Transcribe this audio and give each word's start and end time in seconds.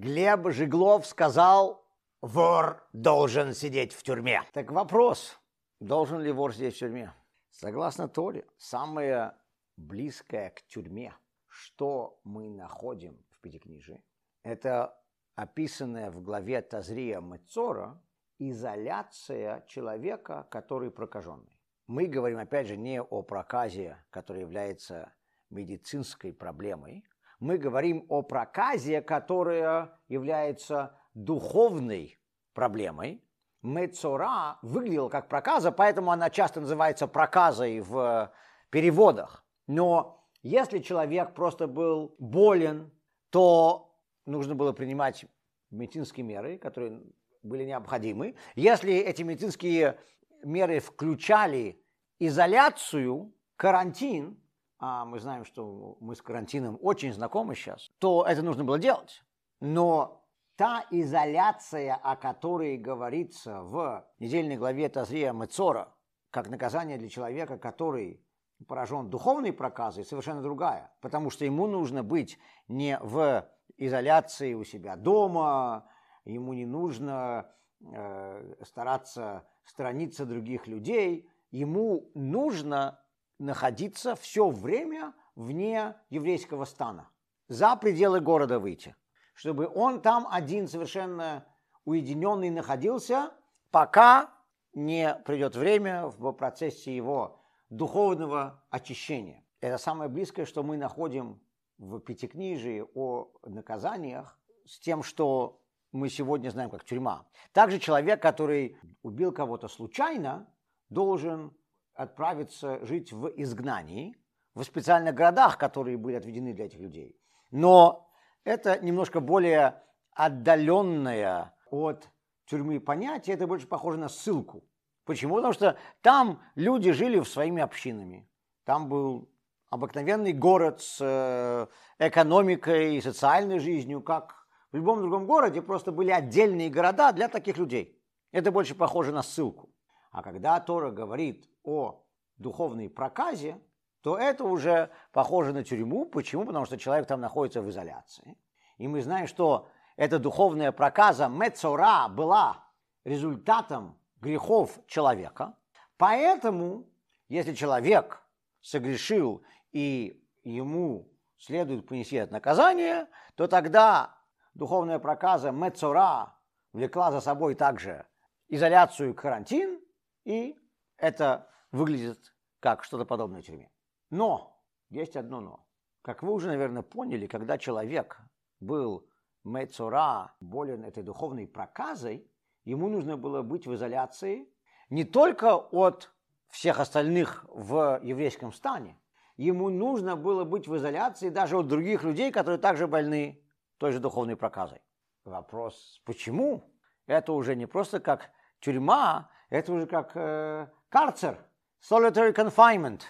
Глеб 0.00 0.48
Жиглов 0.48 1.06
сказал, 1.06 1.84
вор 2.22 2.88
должен 2.94 3.52
сидеть 3.52 3.92
в 3.92 4.02
тюрьме. 4.02 4.42
Так 4.54 4.70
вопрос, 4.70 5.38
должен 5.78 6.20
ли 6.22 6.32
вор 6.32 6.54
сидеть 6.54 6.76
в 6.76 6.78
тюрьме? 6.78 7.12
Согласно 7.50 8.08
Торе, 8.08 8.46
самое 8.56 9.34
близкое 9.76 10.48
к 10.56 10.62
тюрьме, 10.62 11.12
что 11.48 12.18
мы 12.24 12.48
находим 12.48 13.22
в 13.28 13.40
Пятикнижии, 13.40 14.02
это 14.42 14.98
описанная 15.34 16.10
в 16.10 16.22
главе 16.22 16.62
Тазрия 16.62 17.20
Мецора 17.20 18.02
изоляция 18.38 19.66
человека, 19.68 20.48
который 20.50 20.90
прокаженный. 20.90 21.60
Мы 21.88 22.06
говорим, 22.06 22.38
опять 22.38 22.68
же, 22.68 22.78
не 22.78 23.02
о 23.02 23.20
проказе, 23.20 24.02
который 24.08 24.40
является 24.40 25.12
медицинской 25.50 26.32
проблемой. 26.32 27.04
Мы 27.40 27.56
говорим 27.56 28.04
о 28.10 28.22
проказе, 28.22 29.00
которая 29.00 29.98
является 30.08 30.94
духовной 31.14 32.20
проблемой. 32.52 33.24
Мецора 33.62 34.58
выглядела 34.62 35.08
как 35.08 35.28
проказа, 35.28 35.72
поэтому 35.72 36.10
она 36.10 36.30
часто 36.30 36.60
называется 36.60 37.06
проказой 37.06 37.80
в 37.80 38.32
переводах. 38.70 39.44
Но 39.66 40.26
если 40.42 40.80
человек 40.80 41.34
просто 41.34 41.66
был 41.66 42.14
болен, 42.18 42.90
то 43.30 43.98
нужно 44.26 44.54
было 44.54 44.72
принимать 44.72 45.24
медицинские 45.70 46.24
меры, 46.24 46.58
которые 46.58 47.02
были 47.42 47.64
необходимы. 47.64 48.34
Если 48.54 48.94
эти 48.94 49.22
медицинские 49.22 49.98
меры 50.42 50.80
включали 50.80 51.82
изоляцию, 52.18 53.34
карантин, 53.56 54.38
а 54.80 55.04
мы 55.04 55.20
знаем, 55.20 55.44
что 55.44 55.98
мы 56.00 56.16
с 56.16 56.22
карантином 56.22 56.78
очень 56.80 57.12
знакомы 57.12 57.54
сейчас, 57.54 57.90
то 57.98 58.24
это 58.26 58.42
нужно 58.42 58.64
было 58.64 58.78
делать. 58.78 59.22
Но 59.60 60.24
та 60.56 60.86
изоляция, 60.90 61.94
о 61.94 62.16
которой 62.16 62.78
говорится 62.78 63.60
в 63.60 64.06
недельной 64.18 64.56
главе 64.56 64.88
Тазрия 64.88 65.32
Мецора, 65.32 65.94
как 66.30 66.48
наказание 66.48 66.96
для 66.96 67.10
человека, 67.10 67.58
который 67.58 68.24
поражен 68.66 69.10
духовной 69.10 69.52
проказой, 69.52 70.04
совершенно 70.04 70.40
другая. 70.40 70.90
Потому 71.02 71.28
что 71.28 71.44
ему 71.44 71.66
нужно 71.66 72.02
быть 72.02 72.38
не 72.66 72.98
в 73.00 73.46
изоляции 73.76 74.54
у 74.54 74.64
себя 74.64 74.96
дома, 74.96 75.86
ему 76.24 76.54
не 76.54 76.64
нужно 76.64 77.52
э, 77.80 78.54
стараться 78.62 79.46
сторониться 79.64 80.26
других 80.26 80.66
людей, 80.66 81.30
ему 81.50 82.10
нужно 82.14 82.98
находиться 83.40 84.14
все 84.14 84.50
время 84.50 85.14
вне 85.34 85.96
еврейского 86.10 86.66
стана, 86.66 87.10
за 87.48 87.74
пределы 87.74 88.20
города 88.20 88.60
выйти, 88.60 88.94
чтобы 89.34 89.66
он 89.66 90.02
там 90.02 90.28
один 90.30 90.68
совершенно 90.68 91.46
уединенный 91.84 92.50
находился, 92.50 93.32
пока 93.70 94.30
не 94.74 95.14
придет 95.24 95.56
время 95.56 96.06
в 96.06 96.32
процессе 96.32 96.94
его 96.94 97.40
духовного 97.70 98.62
очищения. 98.70 99.42
Это 99.60 99.78
самое 99.78 100.10
близкое, 100.10 100.44
что 100.44 100.62
мы 100.62 100.76
находим 100.76 101.40
в 101.78 101.98
Пятикнижии 102.00 102.84
о 102.94 103.32
наказаниях 103.44 104.38
с 104.66 104.78
тем, 104.78 105.02
что 105.02 105.62
мы 105.92 106.10
сегодня 106.10 106.50
знаем 106.50 106.70
как 106.70 106.84
тюрьма. 106.84 107.26
Также 107.52 107.78
человек, 107.78 108.20
который 108.20 108.78
убил 109.02 109.32
кого-то 109.32 109.66
случайно, 109.66 110.46
должен 110.90 111.56
отправиться 112.00 112.84
жить 112.86 113.12
в 113.12 113.28
изгнании, 113.36 114.16
в 114.54 114.62
специальных 114.62 115.14
городах, 115.14 115.58
которые 115.58 115.98
были 115.98 116.16
отведены 116.16 116.54
для 116.54 116.64
этих 116.64 116.80
людей. 116.80 117.14
Но 117.50 118.10
это 118.44 118.80
немножко 118.80 119.20
более 119.20 119.82
отдаленное 120.12 121.54
от 121.70 122.08
тюрьмы 122.46 122.80
понятие, 122.80 123.34
это 123.34 123.46
больше 123.46 123.66
похоже 123.66 123.98
на 123.98 124.08
ссылку. 124.08 124.64
Почему? 125.04 125.36
Потому 125.36 125.52
что 125.52 125.76
там 126.00 126.40
люди 126.54 126.90
жили 126.92 127.20
в 127.20 127.28
своими 127.28 127.62
общинами. 127.62 128.28
Там 128.64 128.88
был 128.88 129.28
обыкновенный 129.68 130.32
город 130.32 130.80
с 130.80 130.98
э, 131.00 131.66
экономикой 131.98 132.96
и 132.96 133.00
социальной 133.00 133.58
жизнью, 133.58 134.00
как 134.00 134.46
в 134.72 134.76
любом 134.76 135.00
другом 135.00 135.26
городе, 135.26 135.60
просто 135.60 135.92
были 135.92 136.10
отдельные 136.10 136.70
города 136.70 137.12
для 137.12 137.28
таких 137.28 137.58
людей. 137.58 138.00
Это 138.32 138.50
больше 138.50 138.74
похоже 138.74 139.12
на 139.12 139.22
ссылку. 139.22 139.69
А 140.10 140.22
когда 140.22 140.58
Тора 140.60 140.90
говорит 140.90 141.48
о 141.62 142.02
духовной 142.36 142.88
проказе, 142.88 143.60
то 144.02 144.18
это 144.18 144.44
уже 144.44 144.90
похоже 145.12 145.52
на 145.52 145.62
тюрьму. 145.62 146.06
Почему? 146.06 146.44
Потому 146.46 146.64
что 146.64 146.78
человек 146.78 147.06
там 147.06 147.20
находится 147.20 147.62
в 147.62 147.68
изоляции. 147.68 148.36
И 148.78 148.88
мы 148.88 149.02
знаем, 149.02 149.26
что 149.26 149.68
эта 149.96 150.18
духовная 150.18 150.72
проказа 150.72 151.28
Мецора 151.28 152.08
была 152.08 152.64
результатом 153.04 153.98
грехов 154.20 154.78
человека. 154.86 155.54
Поэтому, 155.98 156.86
если 157.28 157.54
человек 157.54 158.22
согрешил 158.62 159.42
и 159.72 160.24
ему 160.42 161.08
следует 161.36 161.86
понести 161.86 162.16
это 162.16 162.32
наказание, 162.32 163.06
то 163.34 163.46
тогда 163.46 164.14
духовная 164.54 164.98
проказа 164.98 165.50
Мецора 165.50 166.34
влекла 166.72 167.12
за 167.12 167.20
собой 167.20 167.54
также 167.54 168.06
изоляцию 168.48 169.10
и 169.10 169.14
карантин, 169.14 169.80
и 170.24 170.56
это 170.96 171.48
выглядит 171.72 172.34
как 172.60 172.84
что-то 172.84 173.04
подобное 173.04 173.42
тюрьме. 173.42 173.70
Но, 174.10 174.60
есть 174.88 175.16
одно 175.16 175.40
но. 175.40 175.66
Как 176.02 176.22
вы 176.22 176.32
уже, 176.32 176.48
наверное, 176.48 176.82
поняли, 176.82 177.26
когда 177.26 177.58
человек 177.58 178.18
был 178.60 179.06
Мецора 179.44 180.34
болен 180.40 180.84
этой 180.84 181.02
духовной 181.02 181.46
проказой, 181.46 182.30
ему 182.64 182.88
нужно 182.88 183.16
было 183.16 183.42
быть 183.42 183.66
в 183.66 183.74
изоляции 183.74 184.48
не 184.90 185.04
только 185.04 185.56
от 185.56 186.12
всех 186.48 186.80
остальных 186.80 187.46
в 187.48 188.00
еврейском 188.02 188.52
стане, 188.52 188.98
ему 189.36 189.70
нужно 189.70 190.16
было 190.16 190.44
быть 190.44 190.66
в 190.66 190.76
изоляции 190.76 191.30
даже 191.30 191.56
от 191.56 191.68
других 191.68 192.02
людей, 192.02 192.32
которые 192.32 192.58
также 192.58 192.86
больны 192.86 193.40
той 193.78 193.92
же 193.92 194.00
духовной 194.00 194.36
проказой. 194.36 194.82
Вопрос, 195.24 196.02
почему? 196.04 196.74
Это 197.06 197.32
уже 197.32 197.54
не 197.54 197.66
просто 197.66 198.00
как 198.00 198.30
тюрьма, 198.58 199.30
это 199.50 199.72
уже 199.72 199.86
как 199.86 200.12
э, 200.14 200.68
карцер, 200.88 201.44
solitary 201.80 202.32
confinement, 202.32 203.02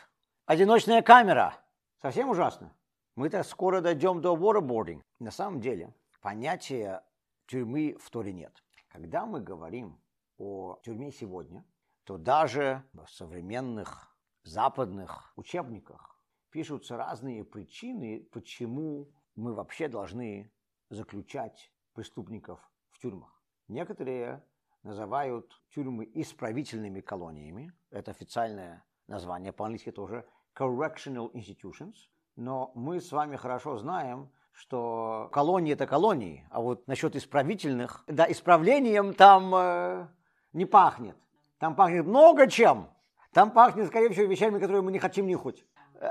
одиночная 0.46 1.02
камера. 1.02 1.54
Совсем 2.00 2.30
ужасно. 2.30 2.74
Мы-то 3.14 3.42
скоро 3.42 3.80
дойдем 3.80 4.22
до 4.22 4.34
waterboarding. 4.34 5.02
На 5.18 5.30
самом 5.30 5.60
деле, 5.60 5.94
понятия 6.22 7.04
тюрьмы 7.46 7.96
в 8.00 8.10
Торе 8.10 8.32
нет. 8.32 8.64
Когда 8.88 9.26
мы 9.26 9.40
говорим 9.40 10.00
о 10.38 10.78
тюрьме 10.82 11.12
сегодня, 11.12 11.64
то 12.04 12.16
даже 12.16 12.82
в 12.94 13.06
современных 13.06 14.16
западных 14.42 15.32
учебниках 15.36 16.18
пишутся 16.50 16.96
разные 16.96 17.44
причины, 17.44 18.26
почему 18.32 19.12
мы 19.36 19.54
вообще 19.54 19.88
должны 19.88 20.50
заключать 20.88 21.70
преступников 21.92 22.60
в 22.88 22.98
тюрьмах. 22.98 23.42
Некоторые 23.68 24.42
называют 24.82 25.60
тюрьмы 25.74 26.08
исправительными 26.14 27.00
колониями. 27.00 27.72
Это 27.90 28.10
официальное 28.10 28.84
название, 29.06 29.52
по-английски 29.52 29.90
тоже 29.90 30.24
correctional 30.58 31.32
institutions. 31.32 31.94
Но 32.36 32.72
мы 32.74 33.00
с 33.00 33.12
вами 33.12 33.36
хорошо 33.36 33.76
знаем, 33.76 34.30
что 34.52 35.28
колонии 35.32 35.72
это 35.72 35.86
колонии, 35.86 36.46
а 36.50 36.60
вот 36.60 36.86
насчет 36.86 37.16
исправительных, 37.16 38.04
да, 38.06 38.30
исправлением 38.30 39.14
там 39.14 39.54
э, 39.54 40.08
не 40.52 40.66
пахнет. 40.66 41.16
Там 41.58 41.74
пахнет 41.74 42.06
много 42.06 42.46
чем. 42.48 42.88
Там 43.32 43.52
пахнет, 43.52 43.86
скорее 43.88 44.10
всего, 44.10 44.26
вещами, 44.26 44.58
которые 44.58 44.82
мы 44.82 44.92
не 44.92 44.98
хотим 44.98 45.26
нюхать 45.26 45.64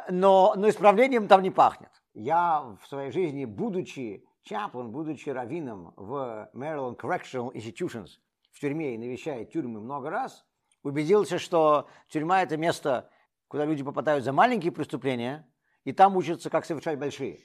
но, 0.09 0.53
но 0.56 0.69
исправлением 0.69 1.28
там 1.28 1.41
не 1.41 1.51
пахнет. 1.51 1.90
Я 2.13 2.75
в 2.81 2.88
своей 2.88 3.12
жизни, 3.12 3.46
будучи 3.46 4.24
чаплом, 4.44 4.91
будучи 4.91 5.30
раввином 5.30 5.94
в 5.96 6.50
Maryland 6.53 6.98
Correctional 6.98 7.51
Institutions, 7.54 8.10
в 8.51 8.60
тюрьме 8.60 8.96
и 8.96 8.98
навещая 8.98 9.46
тюрьмы 9.46 9.80
много 9.80 10.10
раз, 10.10 10.46
убедился, 10.84 11.40
что 11.40 11.88
тюрьма– 12.07 12.42
это 12.44 12.57
место, 12.57 13.10
куда 13.48 13.66
люди 13.66 13.84
попадают 13.84 14.24
за 14.24 14.34
маленькие 14.34 14.72
преступления, 14.72 15.48
и 15.84 15.92
там 15.92 16.16
учатся, 16.16 16.50
как 16.50 16.66
совершать 16.66 17.00
большие. 17.00 17.40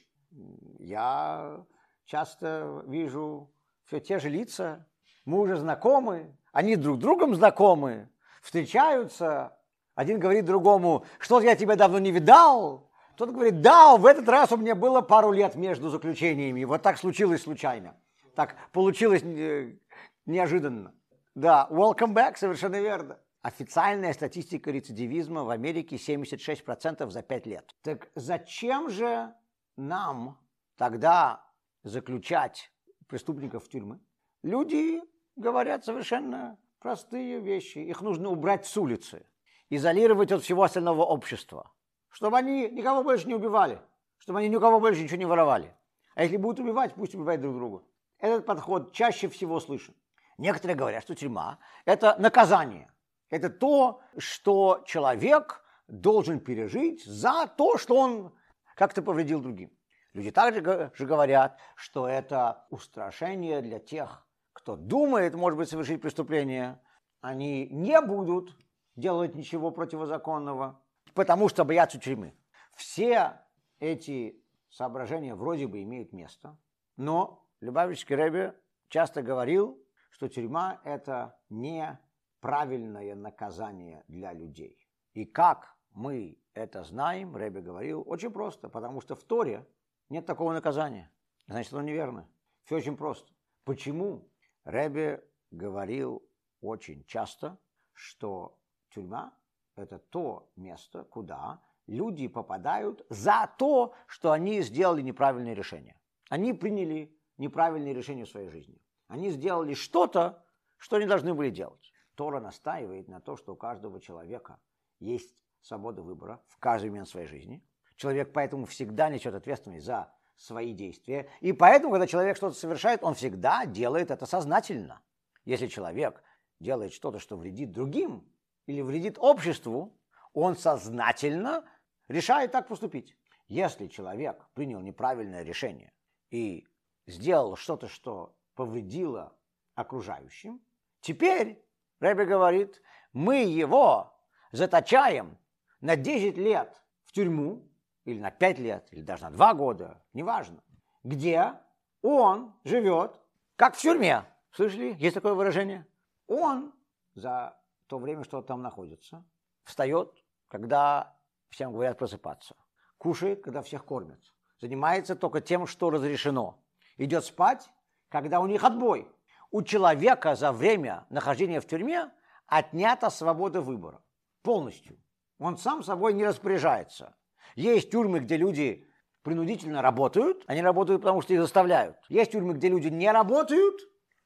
Я 0.79 1.65
часто 2.05 2.85
вижу 2.87 3.53
все 3.85 4.01
те 4.01 4.19
же 4.19 4.29
лица, 4.29 4.87
мы 5.25 5.41
уже 5.41 5.57
знакомы, 5.57 6.37
они 6.53 6.77
друг 6.77 6.99
другом 6.99 7.35
знакомы, 7.35 8.09
встречаются, 8.43 9.57
один 9.95 10.19
говорит 10.19 10.45
другому, 10.45 11.05
что 11.19 11.41
я 11.41 11.55
тебя 11.55 11.77
давно 11.77 11.99
не 11.99 12.11
видал. 12.11 12.91
Тот 13.17 13.31
говорит, 13.31 13.61
да, 13.61 13.97
в 13.97 14.07
этот 14.07 14.29
раз 14.29 14.51
у 14.51 14.57
меня 14.57 14.75
было 14.75 15.01
пару 15.01 15.31
лет 15.31 15.55
между 15.55 15.89
заключениями. 15.89 16.65
Вот 16.65 16.83
так 16.83 16.99
случилось 16.99 17.43
случайно. 17.43 17.97
Так 18.35 18.57
получилось 18.73 19.23
э, 19.23 19.77
неожиданно. 20.27 20.95
Да, 21.35 21.69
welcome 21.71 22.15
back, 22.15 22.37
совершенно 22.37 22.81
верно. 22.81 23.21
Официальная 23.43 24.13
статистика 24.13 24.71
рецидивизма 24.71 25.45
в 25.45 25.51
Америке 25.51 25.97
76% 25.97 27.11
за 27.11 27.23
5 27.23 27.47
лет. 27.47 27.75
Так 27.83 28.09
зачем 28.15 28.89
же 28.89 29.35
нам 29.77 30.39
тогда 30.77 31.45
заключать 31.83 32.73
преступников 33.07 33.65
в 33.65 33.69
тюрьмы? 33.69 34.01
Люди 34.43 35.03
говорят 35.37 35.85
совершенно 35.85 36.59
простые 36.79 37.41
вещи. 37.41 37.79
Их 37.79 38.01
нужно 38.01 38.31
убрать 38.31 38.67
с 38.67 38.77
улицы, 38.77 39.27
изолировать 39.69 40.33
от 40.33 40.43
всего 40.43 40.63
остального 40.63 41.03
общества, 41.03 41.71
чтобы 42.09 42.39
они 42.39 42.71
никого 42.71 43.03
больше 43.03 43.27
не 43.27 43.35
убивали, 43.35 43.81
чтобы 44.19 44.39
они 44.39 44.49
никого 44.49 44.81
больше 44.81 45.03
ничего 45.03 45.19
не 45.19 45.27
воровали. 45.27 45.75
А 46.15 46.23
если 46.23 46.37
будут 46.37 46.61
убивать, 46.61 46.95
пусть 46.95 47.15
убивают 47.15 47.41
друг 47.43 47.57
друга. 47.57 47.83
Этот 48.19 48.47
подход 48.47 48.93
чаще 48.93 49.29
всего 49.29 49.61
слышен. 49.61 49.95
Некоторые 50.39 50.77
говорят, 50.77 51.03
что 51.03 51.15
тюрьма– 51.15 51.59
это 51.85 52.17
наказание. 52.19 52.91
Это 53.31 53.51
то, 53.51 54.01
что 54.19 54.83
человек 54.87 55.65
должен 55.89 56.41
пережить 56.41 57.05
за 57.05 57.47
то, 57.47 57.79
что 57.79 57.97
он 57.97 58.35
как-то 58.75 59.03
повредил 59.03 59.41
другим. 59.41 59.71
Люди 60.13 60.31
также 60.31 60.93
же 60.95 61.07
говорят, 61.07 61.59
что 61.75 62.07
это 62.09 62.67
устрашение 62.71 63.61
для 63.63 63.81
тех, 63.81 64.27
кто 64.53 64.77
думает, 64.77 65.35
может 65.35 65.59
быть, 65.59 65.69
совершить 65.69 66.01
преступление. 66.01 66.81
Они 67.21 67.67
не 67.69 68.01
будут 68.01 68.57
делать 68.97 69.35
ничего 69.35 69.71
противозаконного, 69.71 70.81
потому 71.15 71.49
что 71.49 71.65
боятся 71.65 71.99
тюрьмы. 71.99 72.35
Все 72.77 73.41
эти 73.81 74.41
соображения 74.71 75.35
вроде 75.35 75.67
бы 75.67 75.83
имеют 75.83 76.13
место, 76.13 76.57
но 76.97 77.45
Любавичский 77.61 78.15
Рэбе 78.15 78.55
часто 78.89 79.23
говорил, 79.23 79.84
что 80.15 80.29
тюрьма– 80.29 80.81
это 80.85 81.37
неправильное 81.51 83.17
наказание 83.17 84.05
для 84.07 84.33
людей. 84.33 84.89
И 85.13 85.25
как 85.25 85.77
мы 85.91 86.39
это 86.55 86.85
знаем, 86.85 87.35
Рэбе 87.35 87.61
говорил, 87.61 88.05
очень 88.07 88.31
просто, 88.31 88.69
потому 88.69 89.01
что 89.01 89.17
в 89.17 89.25
Торе 89.25 89.67
нет 90.11 90.25
такого 90.25 90.53
наказания. 90.53 91.11
Значит, 91.49 91.73
оно 91.73 91.83
неверно. 91.83 92.29
Все 92.63 92.77
очень 92.77 92.97
просто. 92.97 93.33
Почему? 93.65 94.31
Рэбе 94.63 95.29
говорил 95.51 96.23
очень 96.61 97.05
часто, 97.07 97.59
что 97.93 98.57
тюрьма– 98.91 99.37
это 99.75 99.99
то 99.99 100.49
место, 100.55 101.03
куда 101.03 101.61
люди 101.89 102.29
попадают 102.29 103.05
за 103.11 103.53
то, 103.59 103.95
что 104.07 104.31
они 104.31 104.63
сделали 104.63 105.03
неправильное 105.03 105.55
решение. 105.55 106.01
Они 106.31 106.53
приняли 106.53 107.19
неправильное 107.37 107.93
решение 107.93 108.27
в 108.27 108.31
своей 108.31 108.49
жизни. 108.49 108.81
Они 109.09 109.31
сделали 109.31 109.75
что-то, 109.75 110.45
что 110.77 110.97
они 110.97 111.07
должны 111.07 111.35
были 111.35 111.51
делать. 111.51 111.93
Тора 112.15 112.41
настаивает 112.41 113.09
на 113.09 113.21
то, 113.21 113.37
что 113.37 113.55
у 113.55 113.57
каждого 113.57 114.01
человека 114.01 114.59
есть 115.01 115.35
свобода 115.61 116.03
выбора 116.03 116.43
в 116.49 116.59
каждый 116.59 116.91
момент 116.91 117.09
своей 117.09 117.27
жизни. 117.27 117.63
Человек 117.97 118.33
поэтому 118.33 118.67
всегда 118.67 119.09
несет 119.09 119.35
ответственность 119.35 119.87
за 119.87 120.13
свои 120.37 120.73
действия. 120.73 121.29
И 121.41 121.53
поэтому, 121.53 121.93
когда 121.93 122.07
человек 122.07 122.37
что-то 122.37 122.57
совершает, 122.57 123.03
он 123.03 123.15
всегда 123.15 123.67
делает 123.67 124.11
это 124.11 124.27
сознательно. 124.27 125.01
Если 125.45 125.67
человек 125.69 126.23
делает 126.61 126.93
что-то, 126.93 127.19
что 127.19 127.37
вредит 127.37 127.73
другим 127.73 128.29
или 128.67 128.81
вредит 128.81 129.19
обществу, 129.19 129.97
он 130.33 130.57
сознательно 130.57 131.65
решает 132.09 132.53
так 132.53 132.69
поступить. 132.69 133.17
Если 133.49 133.87
человек 133.89 134.45
принял 134.55 134.81
неправильное 134.81 135.43
решение 135.43 135.93
и 136.31 136.67
сделал 137.07 137.57
что-то, 137.57 137.89
что 137.89 138.34
повредило 138.55 139.37
окружающим, 139.75 140.61
теперь, 141.01 141.63
Рэбби 142.01 142.25
говорит, 142.25 142.81
мы 143.13 143.45
его 143.45 144.19
заточаем 144.53 145.39
на 145.81 145.97
10 145.97 146.37
лет 146.37 146.83
в 147.05 147.13
тюрьму, 147.13 147.69
или 148.05 148.21
на 148.21 148.31
5 148.31 148.59
лет, 148.59 148.89
или 148.93 149.03
даже 149.03 149.25
на 149.25 149.31
2 149.31 149.55
года, 149.55 150.03
неважно, 150.13 150.63
где 151.03 151.55
он 152.03 152.55
живет, 152.65 153.21
как 153.57 153.75
в 153.75 153.81
тюрьме. 153.81 154.25
Слышали? 154.51 154.95
Есть 154.99 155.15
такое 155.15 155.35
выражение? 155.35 155.87
Он 156.27 156.73
за 157.15 157.59
то 157.87 157.99
время, 157.99 158.25
что 158.25 158.43
там 158.43 158.63
находится, 158.63 159.25
встает, 159.65 160.13
когда 160.49 161.17
всем 161.49 161.73
говорят 161.73 161.99
просыпаться, 161.99 162.57
кушает, 162.99 163.43
когда 163.43 163.63
всех 163.63 163.85
кормят, 163.85 164.21
занимается 164.61 165.17
только 165.17 165.41
тем, 165.41 165.67
что 165.67 165.91
разрешено, 165.91 166.63
идет 166.97 167.25
спать, 167.25 167.71
когда 168.15 168.39
у 168.39 168.47
них 168.47 168.63
отбой. 168.63 169.09
У 169.51 169.63
человека 169.63 170.37
за 170.37 170.53
время 170.53 171.05
нахождения 171.11 171.61
в 171.61 171.67
тюрьме 171.67 172.13
отнята 172.47 173.11
свобода 173.11 173.61
выбора. 173.61 174.03
Полностью. 174.43 174.97
Он 175.41 175.59
сам 175.59 175.83
собой 175.83 176.13
не 176.13 176.25
распоряжается. 176.25 177.17
Есть 177.57 177.91
тюрьмы, 177.91 178.21
где 178.21 178.37
люди 178.37 178.87
принудительно 179.23 179.83
работают, 179.83 180.45
они 180.47 180.63
работают, 180.63 181.03
потому 181.03 181.23
что 181.23 181.35
их 181.35 181.41
заставляют. 181.41 181.97
Есть 182.09 182.31
тюрьмы, 182.31 182.55
где 182.55 182.69
люди 182.69 182.87
не 182.87 183.11
работают, 183.11 183.81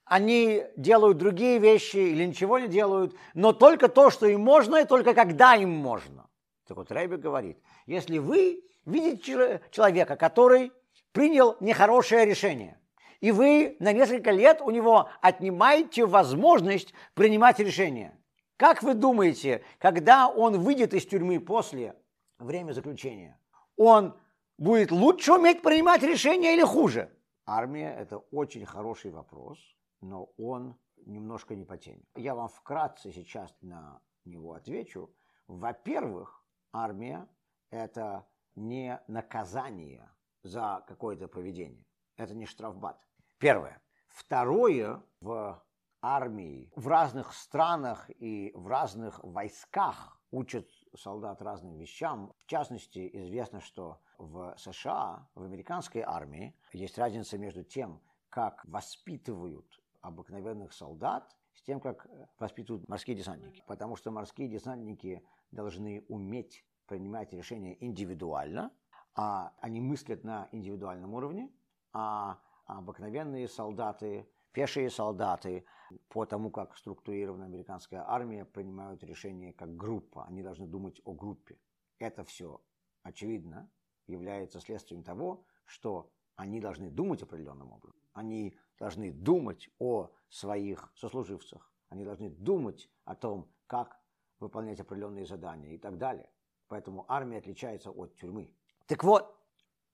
они 0.04 0.64
делают 0.76 1.16
другие 1.16 1.58
вещи 1.58 1.96
или 1.96 2.26
ничего 2.26 2.58
не 2.58 2.68
делают, 2.68 3.16
но 3.32 3.54
только 3.54 3.88
то, 3.88 4.10
что 4.10 4.26
им 4.26 4.42
можно, 4.42 4.76
и 4.76 4.84
только 4.84 5.14
когда 5.14 5.54
им 5.54 5.70
можно. 5.70 6.28
Так 6.66 6.76
вот 6.76 6.92
Рэйбе 6.92 7.16
говорит, 7.16 7.58
если 7.86 8.18
вы 8.18 8.62
видите 8.84 9.62
человека, 9.70 10.16
который 10.16 10.72
принял 11.12 11.56
нехорошее 11.60 12.26
решение, 12.26 12.78
и 13.20 13.32
вы 13.32 13.76
на 13.80 13.92
несколько 13.92 14.30
лет 14.30 14.60
у 14.60 14.70
него 14.70 15.08
отнимаете 15.20 16.06
возможность 16.06 16.94
принимать 17.14 17.58
решения, 17.58 18.18
как 18.56 18.82
вы 18.82 18.94
думаете, 18.94 19.62
когда 19.78 20.28
он 20.28 20.60
выйдет 20.60 20.92
из 20.92 21.06
тюрьмы 21.06 21.38
после 21.40 21.96
времени 22.38 22.72
заключения, 22.72 23.40
он 23.76 24.18
будет 24.58 24.90
лучше 24.90 25.34
уметь 25.34 25.62
принимать 25.62 26.02
решения 26.02 26.54
или 26.54 26.64
хуже? 26.64 27.10
Армия– 27.46 27.94
это 27.98 28.18
очень 28.32 28.66
хороший 28.66 29.10
вопрос, 29.10 29.58
но 30.00 30.30
он 30.36 30.76
немножко 31.06 31.54
не 31.54 31.64
по 31.64 31.78
теме. 31.78 32.02
Я 32.16 32.34
вам 32.34 32.48
вкратце 32.48 33.12
сейчас 33.12 33.56
на 33.62 34.00
него 34.24 34.52
отвечу. 34.52 35.14
Во-первых, 35.46 36.44
армия– 36.72 37.28
это 37.70 38.26
не 38.56 39.00
наказание 39.06 40.10
за 40.42 40.84
какое-то 40.86 41.28
поведение. 41.28 41.86
Это 42.16 42.34
не 42.34 42.46
штрафбат. 42.46 43.00
Первое. 43.38 43.80
Второе, 44.08 45.00
в 45.20 45.62
армии, 46.02 46.72
в 46.74 46.88
разных 46.88 47.32
странах 47.32 48.10
и 48.18 48.50
в 48.54 48.66
разных 48.66 49.22
войсках 49.22 50.20
учат 50.32 50.68
солдат 50.96 51.40
разным 51.40 51.76
вещам. 51.78 52.32
В 52.40 52.46
частности, 52.46 53.08
известно, 53.12 53.60
что 53.60 54.00
в 54.18 54.56
США, 54.58 55.28
в 55.36 55.44
американской 55.44 56.02
армии, 56.02 56.56
есть 56.72 56.98
разница 56.98 57.38
между 57.38 57.62
тем, 57.62 58.00
как 58.28 58.64
воспитывают 58.64 59.80
обыкновенных 60.00 60.72
солдат, 60.72 61.36
с 61.54 61.62
тем, 61.62 61.78
как 61.78 62.08
воспитывают 62.40 62.88
морские 62.88 63.16
десантники. 63.16 63.62
Потому 63.68 63.94
что 63.94 64.10
морские 64.10 64.48
десантники 64.48 65.24
должны 65.52 66.04
уметь 66.08 66.64
принимать 66.86 67.32
решения 67.32 67.76
индивидуально, 67.84 68.72
а 69.14 69.52
они 69.60 69.80
мыслят 69.80 70.24
на 70.24 70.48
индивидуальном 70.50 71.14
уровне, 71.14 71.50
а 71.92 72.40
обыкновенные 72.68 73.48
солдаты, 73.48 74.28
пешие 74.52 74.90
солдаты, 74.90 75.64
по 76.08 76.26
тому, 76.26 76.50
как 76.50 76.76
структурирована 76.76 77.46
американская 77.46 78.04
армия, 78.06 78.44
принимают 78.44 79.02
решения 79.02 79.52
как 79.52 79.74
группа. 79.74 80.24
Они 80.26 80.42
должны 80.42 80.66
думать 80.66 81.00
о 81.04 81.14
группе. 81.14 81.58
Это 81.98 82.24
все, 82.24 82.62
очевидно, 83.02 83.70
является 84.06 84.60
следствием 84.60 85.02
того, 85.02 85.44
что 85.64 86.12
они 86.36 86.60
должны 86.60 86.90
думать 86.90 87.22
определенным 87.22 87.72
образом. 87.72 88.00
Они 88.12 88.56
должны 88.78 89.12
думать 89.12 89.70
о 89.78 90.10
своих 90.28 90.92
сослуживцах. 90.94 91.72
Они 91.88 92.04
должны 92.04 92.30
думать 92.30 92.90
о 93.04 93.14
том, 93.14 93.50
как 93.66 93.98
выполнять 94.38 94.78
определенные 94.78 95.24
задания 95.24 95.72
и 95.72 95.78
так 95.78 95.96
далее. 95.96 96.30
Поэтому 96.68 97.06
армия 97.08 97.38
отличается 97.38 97.90
от 97.90 98.14
тюрьмы. 98.16 98.54
Так 98.86 99.04
вот, 99.04 99.34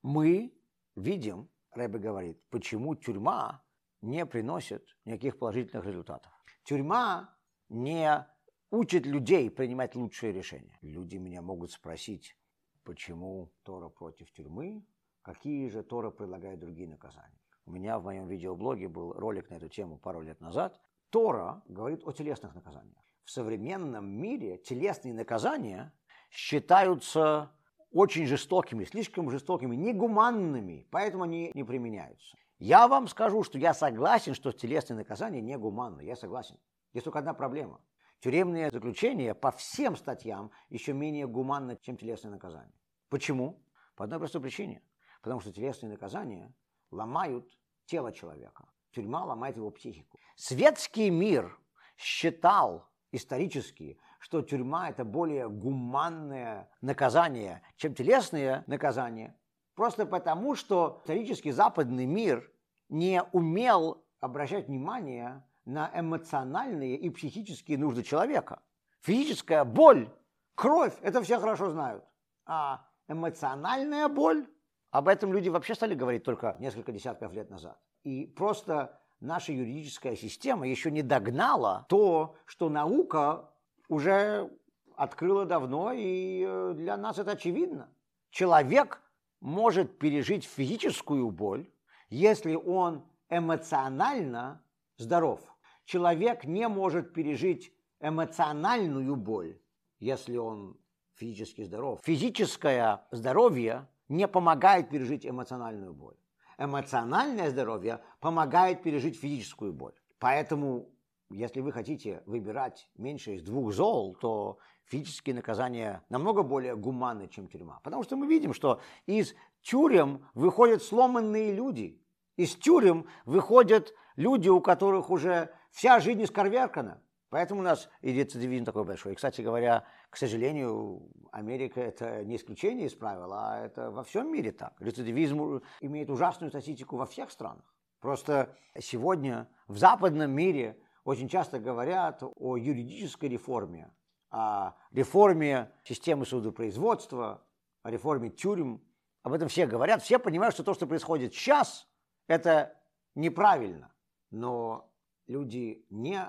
мы 0.03 0.53
видим, 0.97 1.49
Рэбе 1.77 1.99
говорит, 1.99 2.41
почему 2.51 2.95
тюрьма 2.95 3.65
не 4.03 4.27
приносит 4.27 4.97
никаких 5.05 5.39
положительных 5.39 5.87
результатов. 5.87 6.33
Тюрьма 6.65 7.35
не 7.69 8.27
учит 8.71 9.07
людей 9.07 9.51
принимать 9.51 9.95
лучшие 9.95 10.33
решения. 10.33 10.79
Люди 10.83 11.17
меня 11.17 11.43
могут 11.43 11.73
спросить, 11.73 12.37
почему 12.83 13.53
Тора 13.63 13.89
против 13.89 14.31
тюрьмы, 14.33 14.87
какие 15.23 15.69
же 15.69 15.83
Тора 15.83 16.11
предлагает 16.11 16.61
другие 16.61 16.89
наказания. 16.89 17.41
У 17.67 17.71
меня 17.71 17.99
в 17.99 18.05
моем 18.05 18.29
видеоблоге 18.29 18.89
был 18.89 19.13
ролик 19.13 19.49
на 19.51 19.55
эту 19.55 19.69
тему 19.69 19.97
пару 19.97 20.21
лет 20.21 20.41
назад. 20.41 20.81
Тора 21.11 21.63
говорит 21.67 22.03
о 22.05 22.13
телесных 22.13 22.55
наказаниях. 22.55 23.03
В 23.25 23.31
современном 23.31 24.07
мире 24.07 24.59
телесные 24.59 25.15
наказания 25.15 25.95
считаются 26.31 27.53
очень 27.95 28.27
жестокими, 28.27 28.85
слишком 28.85 29.31
жестокими, 29.31 29.77
негуманными, 29.77 30.87
поэтому 30.91 31.23
они 31.23 31.53
не 31.55 31.65
применяются. 31.65 32.37
Я 32.59 32.89
вам 32.89 33.09
скажу, 33.09 33.43
что 33.45 33.57
я 33.57 33.73
согласен, 33.73 34.35
что 34.35 34.53
телесные 34.53 34.97
наказания 34.97 35.41
негуманны. 35.41 36.03
Я 36.03 36.17
согласен. 36.17 36.59
Есть 36.93 37.05
только 37.05 37.21
одна 37.21 37.35
проблема. 37.35 37.81
Тюремное 38.21 38.71
заключение 38.71 39.35
по 39.35 39.51
всем 39.53 39.97
статьям 39.97 40.51
еще 40.71 40.93
менее 40.93 41.27
гуманно, 41.27 41.77
чем 41.77 41.97
телесные 41.97 42.33
наказания. 42.33 42.75
Почему? 43.11 43.63
По 43.97 44.05
одной 44.05 44.19
простой 44.19 44.41
причине. 44.41 44.83
Потому 45.23 45.41
что 45.41 45.53
телесные 45.53 45.91
наказания 45.91 46.53
ломают 46.91 47.49
тело 47.87 48.13
человека. 48.13 48.67
Тюрьма 48.93 49.25
ломает 49.25 49.57
его 49.57 49.71
психику. 49.71 50.19
Светский 50.37 51.11
мир 51.11 51.59
считал 51.97 52.89
исторически, 53.13 53.99
что 54.25 54.41
тюрьма– 54.41 54.89
это 54.91 55.05
более 55.05 55.51
гуманное 55.51 56.71
наказание, 56.81 57.61
чем 57.77 57.95
телесные 57.95 58.65
наказания. 58.67 59.37
Просто 59.75 60.07
потому, 60.07 60.55
что 60.55 61.01
исторический 61.03 61.53
западный 61.53 62.07
мир 62.07 62.51
не 62.89 63.23
умел 63.33 64.03
обращать 64.21 64.69
внимание 64.69 65.45
на 65.67 65.91
эмоциональные 65.95 66.97
и 66.97 67.11
психические 67.11 67.77
нужды 67.77 68.03
человека. 68.03 68.63
Физическая 69.03 69.63
боль, 69.63 70.11
кровь– 70.55 70.95
это 71.03 71.23
все 71.23 71.39
хорошо 71.39 71.69
знают. 71.69 72.03
А 72.47 72.87
эмоциональная 73.09 74.09
боль, 74.09 74.47
об 74.91 75.09
этом 75.09 75.35
люди 75.35 75.51
вообще 75.51 75.75
стали 75.75 75.95
говорить 75.95 76.25
только 76.25 76.57
несколько 76.61 76.93
десятков 76.93 77.35
лет 77.35 77.51
назад. 77.51 77.79
И 78.05 78.25
просто 78.25 78.99
наша 79.21 79.53
юридическая 79.53 80.17
система 80.17 80.67
еще 80.67 80.91
не 80.91 81.03
догнала 81.03 81.85
то, 81.91 82.37
что 82.47 82.71
наука 82.71 83.51
уже 83.95 84.51
открыла 84.97 85.47
давно, 85.47 85.93
и 85.93 86.45
э, 86.47 86.75
для 86.77 86.97
нас 86.97 87.19
это 87.19 87.33
очевидно. 87.33 87.89
Человек 88.31 89.01
может 89.41 89.99
пережить 89.99 90.45
физическую 90.45 91.31
боль, 91.31 91.71
если 92.11 92.55
он 92.55 93.05
эмоционально 93.29 94.63
здоров. 94.97 95.41
Человек 95.85 96.45
не 96.45 96.69
может 96.69 97.13
пережить 97.13 97.73
эмоциональную 98.01 99.17
боль, 99.17 99.59
если 99.99 100.37
он 100.37 100.79
физически 101.15 101.65
здоров. 101.65 102.01
Физическое 102.03 103.07
здоровье 103.11 103.87
не 104.09 104.29
помогает 104.29 104.91
пережить 104.91 105.27
эмоциональную 105.27 105.95
боль. 105.95 106.17
Эмоциональное 106.59 107.51
здоровье 107.51 108.01
помогает 108.21 108.83
пережить 108.83 109.19
физическую 109.19 109.73
боль. 109.73 109.95
Поэтому, 110.19 110.89
если 111.31 111.61
вы 111.61 111.73
хотите 111.73 112.23
выбирать 112.27 112.89
меньше 112.97 113.35
из 113.35 113.43
двух 113.43 113.73
зол, 113.73 114.15
то 114.15 114.59
физические 114.85 115.35
наказания 115.35 116.05
намного 116.09 116.43
более 116.43 116.77
гуманны, 116.77 117.29
чем 117.29 117.49
тюрьма. 117.49 117.81
Потому 117.83 118.03
что 118.03 118.17
мы 118.17 118.27
видим, 118.27 118.53
что 118.53 118.81
из 119.07 119.35
тюрем 119.63 120.27
выходят 120.35 120.83
сломанные 120.83 121.53
люди. 121.53 122.01
Из 122.37 122.55
тюрем 122.57 123.07
выходят 123.25 123.95
люди, 124.17 124.49
у 124.49 124.61
которых 124.61 125.11
уже 125.11 125.51
вся 125.71 126.01
жизнь 126.01 126.23
искорверкана. 126.23 127.01
Поэтому 127.31 127.63
у 127.63 127.65
нас 127.65 127.89
и 128.01 128.13
рецидивизм 128.13 128.65
такой 128.65 128.85
большой. 128.85 129.13
И, 129.13 129.15
кстати 129.17 129.41
говоря, 129.41 129.85
к 130.11 130.17
сожалению, 130.17 131.11
Америка 131.33 131.81
это 131.81 132.25
не 132.25 132.37
исключение 132.37 132.87
из 132.87 132.95
правил, 132.95 133.33
а 133.33 133.65
это 133.67 133.91
во 133.91 134.05
всем 134.05 134.33
мире 134.33 134.53
так. 134.53 134.75
Рецидивизм 134.79 135.61
имеет 135.81 136.11
ужасную 136.11 136.51
статистику 136.51 136.97
во 136.97 137.07
всех 137.07 137.33
странах. 137.33 137.65
Просто 138.01 138.57
сегодня 138.79 139.49
в 139.67 139.79
западном 139.79 140.31
мире 140.31 140.79
очень 141.05 141.29
часто 141.29 141.59
говорят 141.59 142.23
о 142.23 142.57
юридической 142.57 143.29
реформе, 143.29 143.95
о 144.31 144.73
реформе 144.91 145.71
системы 145.85 146.25
судопроизводства, 146.25 147.47
о 147.83 147.91
реформе 147.91 148.31
тюрем. 148.31 148.83
Об 149.23 149.33
этом 149.35 149.49
все 149.49 149.67
говорят. 149.67 150.03
Все 150.03 150.19
понимают, 150.19 150.55
что 150.55 150.65
то, 150.65 150.75
что 150.75 150.87
происходит 150.87 151.35
сейчас, 151.35 151.87
это 152.27 152.75
неправильно. 153.15 153.95
Но 154.31 154.93
люди 155.27 155.87
не 155.91 156.21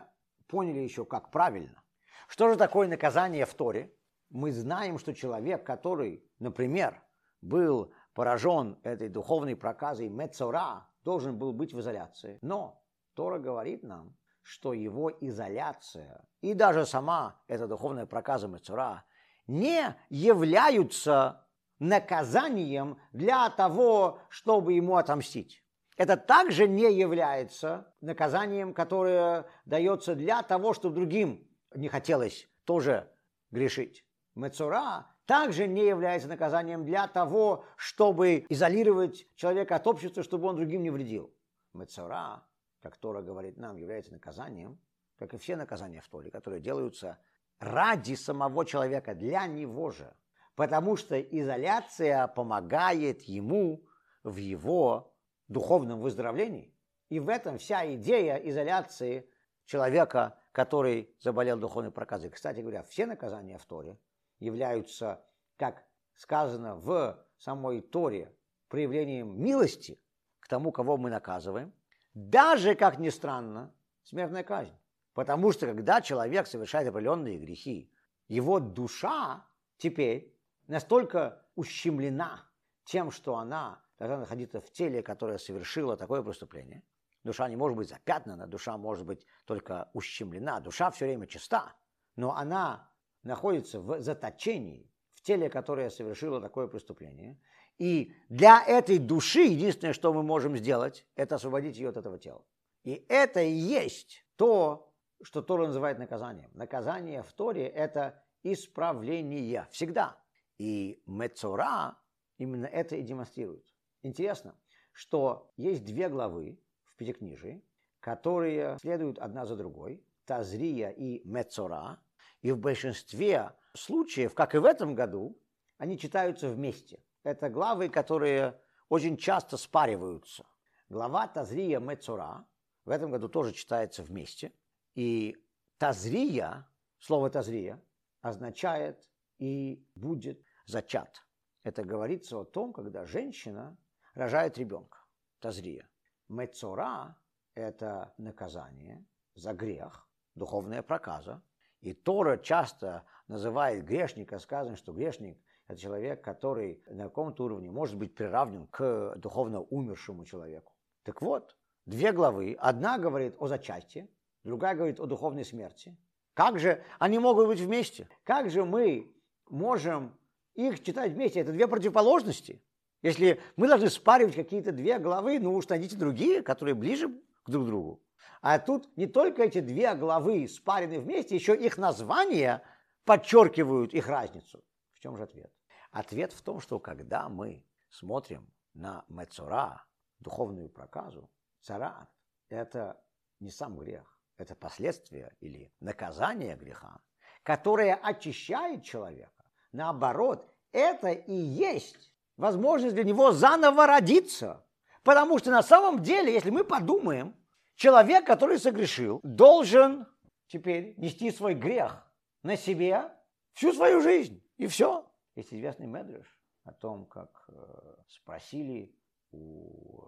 поняли 0.47 0.79
еще, 0.79 1.05
как 1.05 1.31
правильно. 1.31 1.81
Что 2.27 2.49
же 2.49 2.57
такое 2.57 2.87
наказание 2.87 3.45
в 3.45 3.53
Торе? 3.53 3.93
Мы 4.29 4.51
знаем, 4.51 4.97
что 4.97 5.13
человек, 5.13 5.65
который, 5.65 6.23
например, 6.39 7.01
был 7.41 7.93
поражен 8.13 8.77
этой 8.83 9.07
духовной 9.07 9.55
проказой 9.55 10.09
Мецора, 10.09 10.89
должен 11.03 11.37
был 11.37 11.53
быть 11.53 11.73
в 11.73 11.79
изоляции. 11.79 12.39
Но 12.41 12.83
Тора 13.13 13.39
говорит 13.39 13.83
нам, 13.83 14.17
что 14.45 14.73
его 14.73 15.11
изоляция 15.21 16.23
и 16.41 16.53
даже 16.53 16.85
сама 16.85 17.41
эта 17.47 17.67
духовная 17.67 18.05
проказа 18.05 18.47
Мецора 18.47 19.03
не 19.47 19.95
являются 20.09 21.45
наказанием 21.79 22.97
для 23.11 23.49
того, 23.49 24.19
чтобы 24.29 24.73
ему 24.73 24.97
отомстить 24.97 25.65
это 25.97 26.17
также 26.17 26.67
не 26.67 26.93
является 26.93 27.93
наказанием, 28.01 28.73
которое 28.73 29.45
дается 29.65 30.15
для 30.15 30.43
того, 30.43 30.73
чтобы 30.73 30.95
другим 30.95 31.47
не 31.73 31.87
хотелось 31.87 32.47
тоже 32.65 33.09
грешить. 33.51 34.05
Мецура 34.35 35.07
также 35.25 35.67
не 35.67 35.85
является 35.85 36.27
наказанием 36.27 36.85
для 36.85 37.07
того, 37.07 37.63
чтобы 37.77 38.45
изолировать 38.49 39.25
человека 39.35 39.77
от 39.77 39.87
общества, 39.87 40.23
чтобы 40.23 40.47
он 40.47 40.57
другим 40.57 40.83
не 40.83 40.89
вредил. 40.89 41.33
Мецура, 41.73 42.43
как 42.85 42.97
Тора 42.97 43.23
говорит 43.23 43.57
нам, 43.57 43.77
является 43.77 44.13
наказанием, 44.13 44.77
как 45.17 45.33
и 45.33 45.39
все 45.39 45.55
наказания 45.55 46.01
в 46.01 46.07
Торе, 46.07 46.29
которые 46.29 46.61
делаются 46.61 47.17
ради 47.57 48.13
самого 48.13 48.63
человека, 48.63 49.15
для 49.15 49.47
него 49.47 49.89
же. 49.89 50.15
Потому 50.53 50.95
что 50.95 51.19
изоляция 51.19 52.27
помогает 52.27 53.23
ему 53.23 53.87
в 54.21 54.35
его 54.35 55.15
духовном 55.47 55.99
выздоровлении. 55.99 56.75
И 57.09 57.19
в 57.19 57.27
этом 57.27 57.57
вся 57.57 57.91
идея 57.95 58.35
изоляции 58.35 59.27
человека, 59.65 60.37
который 60.51 61.09
заболел 61.19 61.57
духовной 61.57 61.89
проказой. 61.89 62.29
Кстати 62.29 62.59
говоря, 62.59 62.83
все 62.83 63.07
наказания 63.07 63.57
в 63.57 63.65
Торе 63.65 63.97
являются, 64.37 65.25
как 65.57 65.83
сказано 66.13 66.75
в 66.75 67.17
самой 67.39 67.81
Торе, 67.81 68.31
проявлением 68.67 69.41
милости 69.41 69.99
к 70.39 70.47
тому, 70.47 70.71
кого 70.71 70.97
мы 70.97 71.09
наказываем, 71.09 71.73
даже, 72.15 72.75
как 72.75 72.97
ни 72.97 73.09
странно, 73.09 73.71
смертная 74.03 74.43
казнь. 74.43 74.73
Потому 75.13 75.51
что 75.51 75.67
когда 75.67 76.01
человек 76.01 76.47
совершает 76.47 76.87
определенные 76.87 77.37
грехи, 77.37 77.91
его 78.27 78.59
душа 78.59 79.45
теперь 79.77 80.35
настолько 80.67 81.45
ущемлена 81.55 82.43
тем, 82.85 83.11
что 83.11 83.35
она 83.35 83.81
должна 83.99 84.17
находиться 84.17 84.61
в 84.61 84.71
теле, 84.71 85.03
которое 85.03 85.37
совершило 85.37 85.95
такое 85.95 86.23
преступление. 86.23 86.83
Душа 87.23 87.49
не 87.49 87.55
может 87.55 87.77
быть 87.77 87.89
запятнана, 87.89 88.47
душа 88.47 88.77
может 88.77 89.05
быть 89.05 89.25
только 89.45 89.89
ущемлена. 89.93 90.59
Душа 90.59 90.91
все 90.91 91.05
время 91.05 91.27
чиста, 91.27 91.73
но 92.15 92.35
она 92.35 92.89
находится 93.23 93.79
в 93.79 94.01
заточении, 94.01 94.91
в 95.13 95.21
теле, 95.21 95.49
которое 95.49 95.89
совершило 95.89 96.39
такое 96.39 96.67
преступление. 96.67 97.39
И 97.77 98.13
для 98.29 98.63
этой 98.65 98.99
души 98.99 99.41
единственное, 99.41 99.93
что 99.93 100.13
мы 100.13 100.23
можем 100.23 100.55
сделать, 100.55 101.05
это 101.15 101.35
освободить 101.35 101.77
ее 101.77 101.89
от 101.89 101.97
этого 101.97 102.17
тела. 102.17 102.45
И 102.83 103.05
это 103.09 103.41
и 103.41 103.51
есть 103.51 104.25
то, 104.35 104.93
что 105.21 105.41
Тора 105.41 105.67
называет 105.67 105.97
наказанием. 105.97 106.49
Наказание 106.53 107.23
в 107.23 107.33
Торе– 107.33 107.67
это 107.75 108.23
исправление 108.43 109.67
всегда. 109.71 110.17
И 110.57 111.01
Мецора 111.05 111.97
именно 112.37 112.65
это 112.65 112.95
и 112.95 113.01
демонстрирует. 113.01 113.65
Интересно, 114.03 114.55
что 114.91 115.51
есть 115.57 115.83
две 115.83 116.09
главы 116.09 116.59
в 116.85 116.95
Пятикнижии, 116.95 117.63
которые 117.99 118.77
следуют 118.79 119.17
одна 119.19 119.45
за 119.45 119.55
другой, 119.55 120.05
Тазрия 120.25 120.89
и 120.89 121.21
Мецора, 121.27 121.99
и 122.41 122.51
в 122.51 122.59
большинстве 122.59 123.51
случаев, 123.73 124.33
как 124.33 124.55
и 124.55 124.59
в 124.59 124.65
этом 124.65 124.95
году, 124.95 125.37
они 125.77 125.97
читаются 125.97 126.49
вместе. 126.49 127.03
Это 127.25 127.49
главы, 127.49 127.89
которые 127.89 128.55
очень 128.87 129.17
часто 129.17 129.57
спариваются. 129.57 130.45
Глава 130.89 131.27
Тазрия 131.27 131.79
Мецора 131.79 132.45
в 132.85 132.91
этом 132.91 133.09
году 133.09 133.27
тоже 133.27 133.51
читается 133.51 134.03
вместе. 134.03 134.53
И 134.93 135.35
Тазрия, 135.79 136.69
слово 136.99 137.31
Тазрия, 137.31 137.81
означает 138.21 139.09
и 139.39 139.83
будет 139.95 140.39
зачат. 140.67 141.25
Это 141.63 141.83
говорится 141.83 142.37
о 142.37 142.43
том, 142.43 142.71
когда 142.71 143.05
женщина 143.05 143.75
рожает 144.13 144.59
ребенка, 144.59 144.99
тазрия. 145.39 145.89
Мецора– 146.29 147.17
это 147.55 148.13
наказание 148.19 149.03
за 149.33 149.53
грех, 149.53 150.07
духовная 150.35 150.83
проказа. 150.83 151.41
И 151.81 151.93
Тора 151.93 152.37
часто 152.37 153.03
называет 153.27 153.83
грешника, 153.83 154.37
сказано, 154.37 154.75
что 154.75 154.93
грешник– 154.93 155.39
это 155.67 155.79
человек, 155.79 156.23
который 156.23 156.83
на 156.87 157.05
каком-то 157.05 157.45
уровне 157.45 157.71
может 157.71 157.97
быть 157.97 158.13
приравнен 158.13 158.67
к 158.67 159.15
духовно 159.17 159.61
умершему 159.61 160.25
человеку. 160.25 160.73
Так 161.03 161.21
вот, 161.21 161.55
две 161.85 162.11
главы. 162.11 162.55
Одна 162.59 162.97
говорит 162.97 163.35
о 163.39 163.47
зачатии, 163.47 164.07
другая 164.43 164.75
говорит 164.75 164.99
о 164.99 165.05
духовной 165.05 165.43
смерти. 165.43 165.95
Как 166.33 166.59
же 166.59 166.83
они 166.99 167.17
могут 167.17 167.47
быть 167.47 167.59
вместе? 167.59 168.07
Как 168.23 168.49
же 168.49 168.63
мы 168.63 169.11
можем 169.49 170.15
их 170.53 170.83
читать 170.83 171.13
вместе? 171.13 171.39
Это 171.39 171.51
две 171.51 171.67
противоположности. 171.67 172.61
Если 173.01 173.39
мы 173.55 173.67
должны 173.67 173.89
спаривать 173.89 174.35
какие-то 174.35 174.71
две 174.71 174.99
главы, 174.99 175.39
ну 175.39 175.53
уж 175.53 175.67
найдите 175.67 175.95
другие, 175.95 176.41
которые 176.41 176.75
ближе 176.75 177.09
к 177.43 177.49
друг 177.49 177.65
другу. 177.65 178.01
А 178.41 178.59
тут 178.59 178.95
не 178.97 179.07
только 179.07 179.43
эти 179.43 179.61
две 179.61 179.95
главы 179.95 180.47
спарены 180.47 180.99
вместе, 180.99 181.35
еще 181.35 181.55
их 181.55 181.77
названия 181.77 182.61
подчеркивают 183.03 183.93
их 183.93 184.07
разницу. 184.07 184.63
Чем 185.05 185.17
же 185.17 185.23
ответ? 185.25 185.53
Ответ 185.91 186.33
в 186.33 186.41
том, 186.41 186.59
что 186.59 186.79
когда 186.79 187.29
мы 187.29 187.63
смотрим 187.89 188.51
на 188.73 189.05
Мецора, 189.07 189.85
духовную 190.17 190.67
проказу, 190.67 191.29
цара, 191.61 192.09
это 192.49 192.99
не 193.39 193.51
сам 193.51 193.77
грех, 193.77 194.19
это 194.37 194.55
последствия 194.55 195.31
или 195.41 195.71
наказание 195.79 196.55
греха, 196.55 197.01
которое 197.43 197.93
очищает 197.93 198.83
человека. 198.83 199.45
Наоборот, 199.73 200.51
это 200.71 201.09
и 201.11 201.35
есть 201.35 202.11
возможность 202.35 202.95
для 202.95 203.03
него 203.03 203.31
заново 203.31 203.85
родиться. 203.85 204.65
Потому 205.03 205.37
что 205.37 205.51
на 205.51 205.61
самом 205.61 206.01
деле, 206.01 206.33
если 206.33 206.49
мы 206.49 206.63
подумаем, 206.63 207.35
человек, 207.75 208.25
который 208.25 208.57
согрешил, 208.57 209.19
должен 209.21 210.07
теперь 210.47 210.95
нести 210.97 211.29
свой 211.29 211.53
грех 211.53 212.11
на 212.41 212.57
себе 212.57 213.11
всю 213.53 213.71
свою 213.71 214.01
жизнь. 214.01 214.41
И 214.57 214.67
все. 214.67 215.05
Есть 215.35 215.53
известный 215.53 215.87
медреш 215.87 216.25
о 216.63 216.71
том, 216.71 217.05
как 217.05 217.45
э, 217.49 217.95
спросили 218.07 218.95
у, 219.31 219.99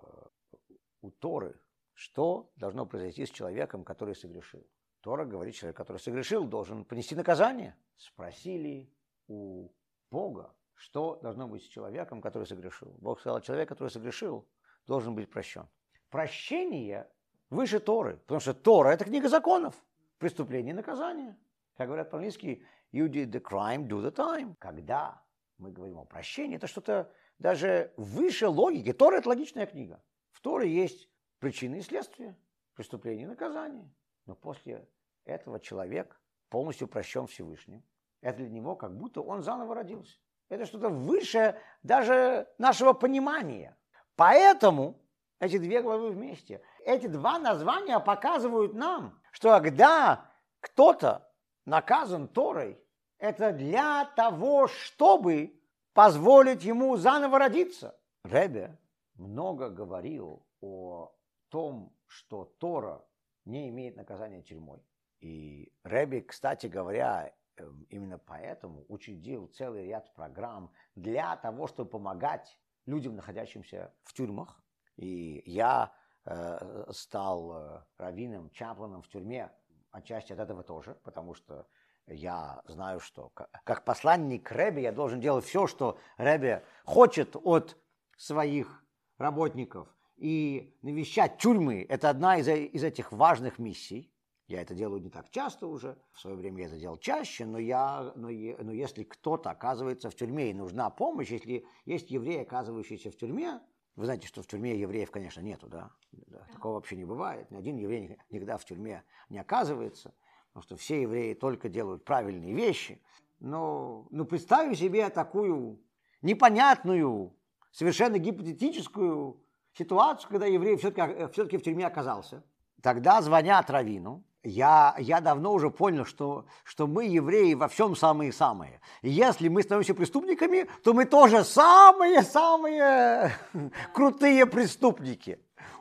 э, 0.51 0.73
у 1.01 1.11
Торы, 1.11 1.59
что 1.93 2.51
должно 2.55 2.85
произойти 2.85 3.25
с 3.25 3.29
человеком, 3.29 3.83
который 3.83 4.15
согрешил. 4.15 4.65
Тора 5.01 5.25
говорит, 5.25 5.55
человек, 5.55 5.77
который 5.77 5.97
согрешил, 5.97 6.45
должен 6.45 6.85
понести 6.85 7.15
наказание. 7.15 7.75
Спросили 7.97 8.91
у 9.27 9.69
Бога, 10.11 10.55
что 10.73 11.17
должно 11.21 11.47
быть 11.47 11.63
с 11.63 11.67
человеком, 11.67 12.21
который 12.21 12.45
согрешил. 12.45 12.95
Бог 12.99 13.19
сказал, 13.19 13.41
человек, 13.41 13.69
который 13.69 13.89
согрешил, 13.89 14.47
должен 14.85 15.15
быть 15.15 15.29
прощен. 15.29 15.67
Прощение 16.09 17.09
выше 17.49 17.79
Торы, 17.79 18.17
потому 18.17 18.39
что 18.39 18.53
Тора– 18.53 18.89
это 18.93 19.05
книга 19.05 19.29
законов, 19.29 19.75
преступление 20.17 20.71
и 20.73 20.75
наказание. 20.75 21.37
Как 21.75 21.87
говорят 21.87 22.09
по-английски, 22.09 22.65
you 22.91 23.08
did 23.08 23.32
the 23.32 23.41
crime, 23.41 23.88
do 23.88 24.01
the 24.01 24.12
time. 24.12 24.56
Когда 24.60 25.22
мы 25.58 25.72
говорим 25.72 26.00
о 26.00 26.06
прощении, 26.06 26.58
это 26.58 26.67
что-то 26.67 27.12
даже 27.39 27.94
выше 27.98 28.48
логики. 28.48 28.94
Тора– 28.94 29.17
это 29.17 29.29
логичная 29.29 29.65
книга. 29.65 30.01
В 30.32 30.41
Торе 30.41 30.70
есть 30.70 31.10
причины 31.39 31.79
и 31.79 31.82
следствия, 31.82 32.38
преступление 32.75 33.25
и 33.25 33.27
наказание. 33.27 33.91
Но 34.25 34.36
после 34.36 34.88
этого 35.25 35.60
человек 35.60 36.20
полностью 36.50 36.88
прощен 36.88 37.27
Всевышним. 37.27 37.84
Это 38.22 38.38
для 38.38 38.50
него 38.50 38.75
как 38.75 38.96
будто 38.96 39.22
он 39.22 39.44
заново 39.44 39.75
родился. 39.75 40.17
Это 40.50 40.65
что-то 40.65 40.89
выше 40.89 41.60
даже 41.84 42.48
нашего 42.58 42.94
понимания. 42.94 43.77
Поэтому 44.15 45.00
эти 45.39 45.58
две 45.58 45.82
главы 45.82 46.10
вместе, 46.10 46.62
эти 46.86 47.08
два 47.08 47.38
названия 47.38 48.00
показывают 48.00 48.74
нам, 48.74 49.22
что 49.32 49.60
когда 49.60 50.32
кто-то 50.62 51.26
наказан 51.67 52.27
Торой, 52.27 52.81
это 53.19 53.51
для 53.51 54.05
того, 54.15 54.67
чтобы 54.67 55.62
позволить 55.93 56.63
ему 56.63 56.95
заново 56.97 57.38
родиться. 57.39 58.00
Ребе 58.24 58.79
много 59.15 59.69
говорил 59.69 60.45
о 60.62 61.13
том, 61.50 61.93
что 62.07 62.45
Тора 62.45 63.05
не 63.45 63.69
имеет 63.69 63.97
наказания 63.97 64.41
тюрьмой. 64.41 64.81
И 65.19 65.71
Рэби, 65.83 66.21
кстати 66.21 66.67
говоря, 66.67 67.33
эм, 67.57 67.86
именно 67.89 68.17
поэтому 68.17 68.86
учредил 68.88 69.47
целый 69.47 69.86
ряд 69.88 70.13
программ 70.13 70.71
для 70.95 71.36
того, 71.38 71.67
чтобы 71.67 71.89
помогать 71.89 72.59
людям, 72.86 73.15
находящимся 73.15 73.93
в 74.03 74.13
тюрьмах. 74.13 74.62
И 74.95 75.41
я 75.45 75.91
э, 76.25 76.86
стал 76.91 77.51
э, 77.51 77.83
раввином, 77.97 78.51
чапланом 78.51 79.01
в 79.01 79.07
тюрьме, 79.09 79.51
отчасти 79.97 80.33
от 80.33 80.39
этого 80.39 80.63
тоже, 80.63 80.97
потому 81.03 81.33
что 81.33 81.67
я 82.07 82.61
знаю, 82.65 82.99
что 82.99 83.31
как 83.63 83.83
посланник 83.83 84.51
Рэби 84.51 84.81
я 84.81 84.91
должен 84.91 85.19
делать 85.19 85.45
все, 85.45 85.67
что 85.67 85.97
Рэби 86.17 86.63
хочет 86.85 87.35
от 87.35 87.77
своих 88.17 88.83
работников. 89.17 89.93
И 90.15 90.75
навещать 90.81 91.37
тюрьмы– 91.37 91.85
это 91.89 92.09
одна 92.09 92.37
из, 92.37 92.47
из 92.47 92.83
этих 92.83 93.11
важных 93.11 93.59
миссий. 93.59 94.11
Я 94.47 94.61
это 94.61 94.73
делаю 94.73 95.01
не 95.01 95.09
так 95.09 95.29
часто 95.29 95.67
уже, 95.67 95.97
в 96.13 96.19
свое 96.19 96.37
время 96.37 96.61
я 96.61 96.67
это 96.67 96.79
делал 96.79 96.97
чаще, 96.97 97.45
но, 97.45 97.60
я, 97.60 98.13
но, 98.15 98.29
но 98.29 98.71
если 98.71 99.03
кто-то 99.03 99.51
оказывается 99.51 100.10
в 100.10 100.15
тюрьме 100.15 100.49
и 100.49 100.53
нужна 100.53 100.89
помощь, 100.89 101.29
если 101.29 101.65
есть 101.86 102.10
евреи, 102.10 102.43
оказывающиеся 102.43 103.12
в 103.12 103.17
тюрьме, 103.17 103.60
вы 103.97 104.05
знаете, 104.05 104.27
что 104.27 104.43
в 104.43 104.47
тюрьме 104.47 104.79
евреев, 104.79 105.10
конечно, 105.10 105.41
нету, 105.41 105.67
да? 105.67 105.89
да 106.12 106.45
такого 106.53 106.75
вообще 106.75 106.95
не 106.95 107.03
бывает. 107.03 107.49
Ни 107.49 107.57
один 107.57 107.77
еврей 107.77 108.17
никогда 108.29 108.57
в 108.57 108.63
тюрьме 108.63 109.03
не 109.27 109.39
оказывается, 109.39 110.13
потому 110.49 110.63
что 110.63 110.77
все 110.77 111.01
евреи 111.01 111.33
только 111.33 111.67
делают 111.67 112.05
правильные 112.05 112.53
вещи. 112.53 113.01
Но 113.39 114.07
ну, 114.12 114.25
представим 114.25 114.75
себе 114.75 115.10
такую 115.10 115.81
непонятную, 116.21 117.36
совершенно 117.71 118.19
гипотетическую 118.19 119.43
ситуацию, 119.73 120.29
когда 120.29 120.45
еврей 120.45 120.77
все-таки 120.77 121.31
все 121.31 121.57
в 121.57 121.63
тюрьме 121.63 121.88
оказался. 121.88 122.43
Тогда 122.83 123.19
звонят 123.23 123.71
Равину, 123.71 124.23
я, 124.43 124.95
я 124.97 125.21
давно 125.21 125.54
уже 125.54 125.69
понял, 125.69 126.06
что, 126.06 126.45
что 126.63 126.88
мы, 126.88 127.06
евреи, 127.06 127.54
во 127.54 127.67
всем 127.67 127.95
самые-самые. 127.95 128.82
Если 129.02 129.47
мы 129.47 129.63
становимся 129.63 129.93
преступниками, 129.93 130.67
то 130.84 130.93
мы 130.93 131.06
тоже 131.06 131.43
самые-самые 131.43 133.34
крутые 133.93 134.45
преступники. 134.45 135.39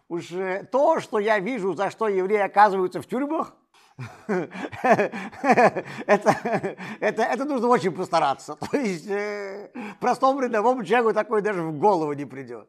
Уж 0.09 0.33
э, 0.33 0.69
то, 0.71 1.01
что 1.01 1.19
я 1.19 1.38
вижу, 1.38 1.75
за 1.75 1.90
что 1.90 2.09
евреи 2.09 2.40
оказываются 2.40 3.03
в 3.03 3.07
тюрьмах, 3.07 3.55
это, 4.27 5.11
это, 6.07 7.23
это 7.23 7.45
нужно 7.45 7.69
очень 7.69 7.92
постараться. 7.92 8.57
То 8.71 8.77
есть 8.77 9.09
э, 9.09 9.71
простому 10.01 10.40
рядовому 10.40 10.85
человеку 10.85 11.14
такое 11.14 11.40
даже 11.40 11.62
в 11.62 11.79
голову 11.79 12.12
не 12.12 12.27
придет. 12.27 12.69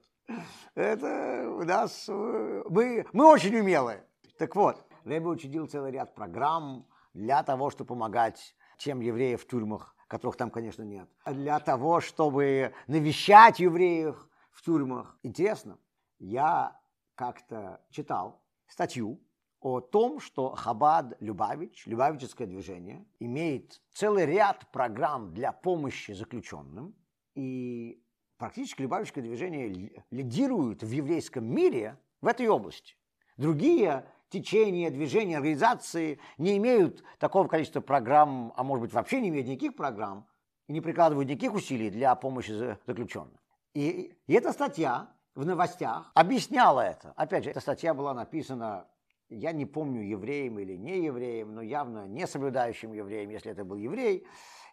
Это 0.75 1.49
у 1.49 1.63
нас... 1.63 2.05
Э, 2.07 2.63
мы, 2.69 3.05
мы 3.11 3.25
очень 3.25 3.57
умелые. 3.57 4.03
Так 4.37 4.55
вот, 4.55 4.86
Рэбби 5.07 5.27
учредил 5.27 5.67
целый 5.67 5.91
ряд 5.91 6.13
программ 6.13 6.85
для 7.13 7.41
того, 7.41 7.69
чтобы 7.69 7.89
помогать 7.89 8.55
тем 8.77 8.99
евреям 8.99 9.39
в 9.39 9.47
тюрьмах, 9.47 9.95
которых 10.07 10.35
там, 10.35 10.51
конечно, 10.51 10.83
нет. 10.83 11.09
Для 11.25 11.59
того, 11.59 12.01
чтобы 12.01 12.73
навещать 12.87 13.59
евреев 13.59 14.27
в 14.51 14.61
тюрьмах. 14.61 15.17
Интересно, 15.23 15.79
я 16.19 16.79
как-то 17.15 17.81
читал 17.89 18.43
статью 18.67 19.19
о 19.59 19.79
том, 19.79 20.19
что 20.19 20.53
Хабад 20.53 21.15
Любавич, 21.19 21.87
Любавическое 21.87 22.45
движение, 22.45 23.07
имеет 23.19 23.81
целый 23.93 24.25
ряд 24.25 24.69
программ 24.71 25.33
для 25.33 25.51
помощи 25.51 26.11
заключенным. 26.11 26.95
И 27.33 28.03
практически 28.37 28.81
Любавическое 28.81 29.23
движение 29.23 30.03
лидирует 30.11 30.83
в 30.83 30.91
еврейском 30.91 31.45
мире 31.45 31.97
в 32.21 32.27
этой 32.27 32.47
области. 32.47 32.95
Другие 33.37 34.05
течения, 34.29 34.89
движения, 34.91 35.37
организации 35.37 36.19
не 36.37 36.57
имеют 36.57 37.03
такого 37.19 37.47
количества 37.47 37.81
программ, 37.81 38.53
а 38.55 38.63
может 38.63 38.83
быть 38.83 38.93
вообще 38.93 39.21
не 39.21 39.29
имеют 39.29 39.47
никаких 39.47 39.75
программ 39.75 40.27
и 40.67 40.73
не 40.73 40.81
прикладывают 40.81 41.29
никаких 41.29 41.53
усилий 41.53 41.89
для 41.89 42.15
помощи 42.15 42.51
заключенным. 42.85 43.39
И, 43.73 44.15
и 44.27 44.33
эта 44.33 44.51
статья 44.51 45.09
в 45.35 45.45
новостях 45.45 46.11
объясняла 46.15 46.81
это. 46.81 47.13
Опять 47.15 47.43
же, 47.43 47.51
эта 47.51 47.59
статья 47.59 47.93
была 47.93 48.13
написана, 48.13 48.87
я 49.29 49.51
не 49.51 49.65
помню, 49.65 50.01
евреем 50.01 50.59
или 50.59 50.75
не 50.75 51.03
евреем, 51.05 51.53
но 51.53 51.61
явно 51.61 52.07
не 52.07 52.25
соблюдающим 52.25 52.93
евреем, 52.93 53.29
если 53.29 53.51
это 53.51 53.63
был 53.63 53.77
еврей. 53.77 54.25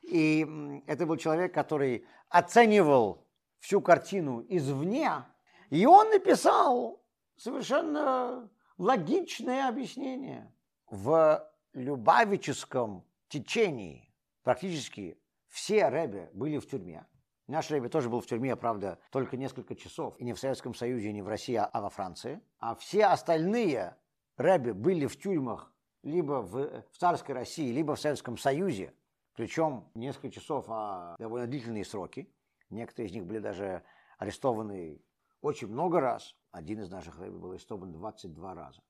И 0.02 0.82
это 0.86 1.06
был 1.06 1.16
человек, 1.16 1.52
который 1.52 2.06
оценивал 2.28 3.26
всю 3.60 3.80
картину 3.80 4.44
извне, 4.48 5.24
и 5.70 5.86
он 5.86 6.10
написал 6.10 7.02
совершенно 7.36 8.48
логичное 8.78 9.68
объяснение. 9.68 10.52
В 10.90 11.48
любавическом 11.72 13.04
течении 13.28 14.12
практически 14.42 15.18
все 15.48 15.88
рэбе 15.88 16.30
были 16.34 16.58
в 16.58 16.68
тюрьме. 16.68 17.06
Наш 17.46 17.70
рэбе 17.70 17.88
тоже 17.88 18.08
был 18.08 18.20
в 18.20 18.26
тюрьме, 18.26 18.56
правда, 18.56 18.98
только 19.10 19.36
несколько 19.36 19.74
часов. 19.74 20.18
И 20.18 20.24
не 20.24 20.32
в 20.32 20.38
Советском 20.38 20.74
Союзе, 20.74 21.12
не 21.12 21.20
в 21.20 21.28
России, 21.28 21.54
а 21.56 21.80
во 21.80 21.90
Франции. 21.90 22.40
А 22.58 22.74
все 22.74 23.06
остальные 23.06 23.96
рэбе 24.36 24.72
были 24.72 25.06
в 25.06 25.18
тюрьмах 25.18 25.72
либо 26.02 26.42
в, 26.42 26.82
в 26.90 26.98
царской 26.98 27.34
России, 27.34 27.72
либо 27.72 27.96
в 27.96 28.00
Советском 28.00 28.38
Союзе. 28.38 28.94
Причем 29.34 29.90
несколько 29.94 30.30
часов, 30.30 30.66
а 30.68 31.16
довольно 31.18 31.46
длительные 31.46 31.84
сроки. 31.84 32.32
Некоторые 32.70 33.08
из 33.08 33.12
них 33.14 33.26
были 33.26 33.40
даже 33.40 33.82
арестованы 34.18 35.02
очень 35.44 35.68
много 35.68 36.00
раз. 36.00 36.34
Один 36.52 36.80
из 36.80 36.90
наших 36.90 37.18
рэби 37.18 37.36
был 37.36 37.50
арестован 37.52 37.92
22 37.92 38.54
раза. 38.54 38.80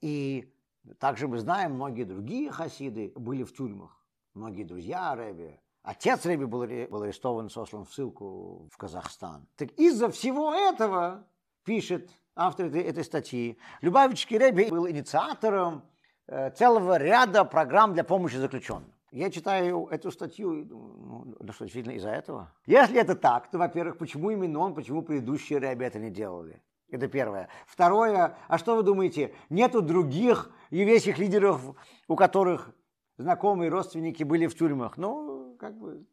И 0.00 0.52
также 0.98 1.28
мы 1.28 1.38
знаем, 1.38 1.74
многие 1.74 2.04
другие 2.04 2.50
хасиды 2.50 3.12
были 3.14 3.44
в 3.44 3.52
тюрьмах. 3.52 4.02
Многие 4.34 4.64
друзья 4.64 5.14
рэби. 5.14 5.60
Отец 5.82 6.24
рэби 6.24 6.44
был, 6.44 6.66
был 6.90 7.02
арестован, 7.02 7.50
сослан 7.50 7.84
в 7.84 7.92
ссылку 7.92 8.68
в 8.72 8.76
Казахстан. 8.76 9.46
Так 9.56 9.70
из-за 9.72 10.08
всего 10.10 10.54
этого, 10.54 11.26
пишет 11.64 12.10
автор 12.34 12.66
этой, 12.66 12.82
этой 12.82 13.04
статьи, 13.04 13.58
Любавичский 13.82 14.38
рэби 14.38 14.68
был 14.70 14.88
инициатором 14.88 15.82
э, 16.26 16.50
целого 16.52 16.96
ряда 16.96 17.44
программ 17.44 17.92
для 17.92 18.04
помощи 18.04 18.36
заключенным. 18.36 18.92
Я 19.10 19.30
читаю 19.30 19.86
эту 19.90 20.10
статью 20.10 20.60
и 20.60 20.64
думаю, 20.64 21.36
ну, 21.40 21.52
что, 21.52 21.64
действительно 21.64 21.94
из-за 21.94 22.10
этого? 22.10 22.52
Если 22.66 23.00
это 23.00 23.14
так, 23.14 23.50
то, 23.50 23.58
во-первых, 23.58 23.96
почему 23.96 24.30
именно 24.30 24.58
он, 24.58 24.74
почему 24.74 25.02
предыдущие 25.02 25.58
это 25.60 25.98
не 25.98 26.10
делали? 26.10 26.62
Это 26.90 27.08
первое. 27.08 27.48
Второе, 27.66 28.36
а 28.48 28.58
что 28.58 28.76
вы 28.76 28.82
думаете, 28.82 29.34
нету 29.50 29.82
других 29.82 30.50
еврейских 30.70 31.18
лидеров, 31.18 31.74
у 32.06 32.16
которых 32.16 32.70
знакомые 33.16 33.70
родственники 33.70 34.24
были 34.24 34.46
в 34.46 34.56
тюрьмах? 34.56 34.96
Ну, 34.96 35.56
как 35.58 35.78
бы, 35.78 36.06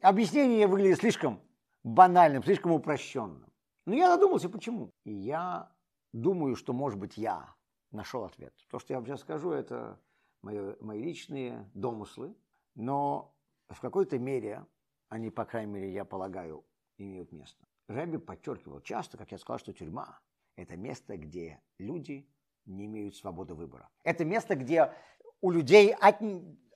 объяснение 0.00 0.66
выглядит 0.66 0.98
слишком 0.98 1.40
банальным, 1.84 2.42
слишком 2.42 2.72
упрощенным. 2.72 3.52
Но 3.86 3.94
я 3.94 4.08
задумался, 4.08 4.48
почему. 4.48 4.90
И 5.04 5.12
я 5.12 5.72
думаю, 6.12 6.56
что, 6.56 6.72
может 6.72 6.98
быть, 6.98 7.16
я 7.16 7.54
нашел 7.90 8.24
ответ. 8.24 8.54
То, 8.70 8.78
что 8.78 8.92
я 8.92 8.98
вам 8.98 9.06
сейчас 9.06 9.20
скажу, 9.20 9.50
это 9.50 9.98
мои, 10.42 10.74
мои 10.80 11.02
личные 11.02 11.70
домыслы, 11.74 12.36
но 12.74 13.34
в 13.68 13.80
какой-то 13.80 14.18
мере 14.18 14.66
они, 15.08 15.30
по 15.30 15.44
крайней 15.44 15.72
мере, 15.72 15.92
я 15.92 16.04
полагаю, 16.04 16.64
имеют 16.98 17.32
место. 17.32 17.66
Рэби 17.88 18.18
подчеркивал 18.18 18.80
часто, 18.80 19.18
как 19.18 19.32
я 19.32 19.38
сказал, 19.38 19.58
что 19.58 19.72
тюрьма– 19.72 20.18
это 20.56 20.76
место, 20.76 21.16
где 21.16 21.60
люди 21.78 22.28
не 22.64 22.86
имеют 22.86 23.16
свободы 23.16 23.54
выбора. 23.54 23.88
Это 24.04 24.24
место, 24.24 24.54
где 24.54 24.92
у 25.40 25.50
людей 25.50 25.92
от, 25.94 26.16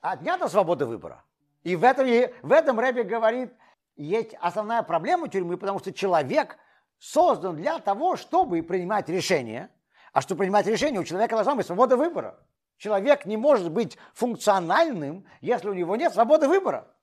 отнята 0.00 0.48
свобода 0.48 0.87
выбора. 0.87 1.24
И 1.62 1.76
в 1.76 1.85
этом, 1.85 2.07
в 2.42 2.52
этом 2.52 2.79
Рэби 2.79 3.02
говорит, 3.02 3.52
есть 3.96 4.35
основная 4.40 4.83
проблема 4.83 5.29
тюрьмы, 5.29 5.57
потому 5.57 5.79
что 5.79 5.92
человек 5.92 6.59
создан 6.98 7.57
для 7.57 7.79
того, 7.79 8.16
чтобы 8.16 8.62
принимать 8.62 9.09
решения. 9.09 9.70
А 10.12 10.20
чтобы 10.20 10.40
принимать 10.40 10.66
решения, 10.66 10.98
у 10.98 11.05
человека 11.05 11.35
должна 11.35 11.55
быть 11.55 11.66
свобода 11.66 11.96
выбора. 11.96 12.38
Человек 12.76 13.24
не 13.24 13.36
может 13.36 13.70
быть 13.70 13.96
функциональным, 14.12 15.26
если 15.40 15.68
у 15.68 15.74
него 15.74 15.96
нет 15.96 16.12
свободы 16.12 16.48
выбора. 16.48 16.94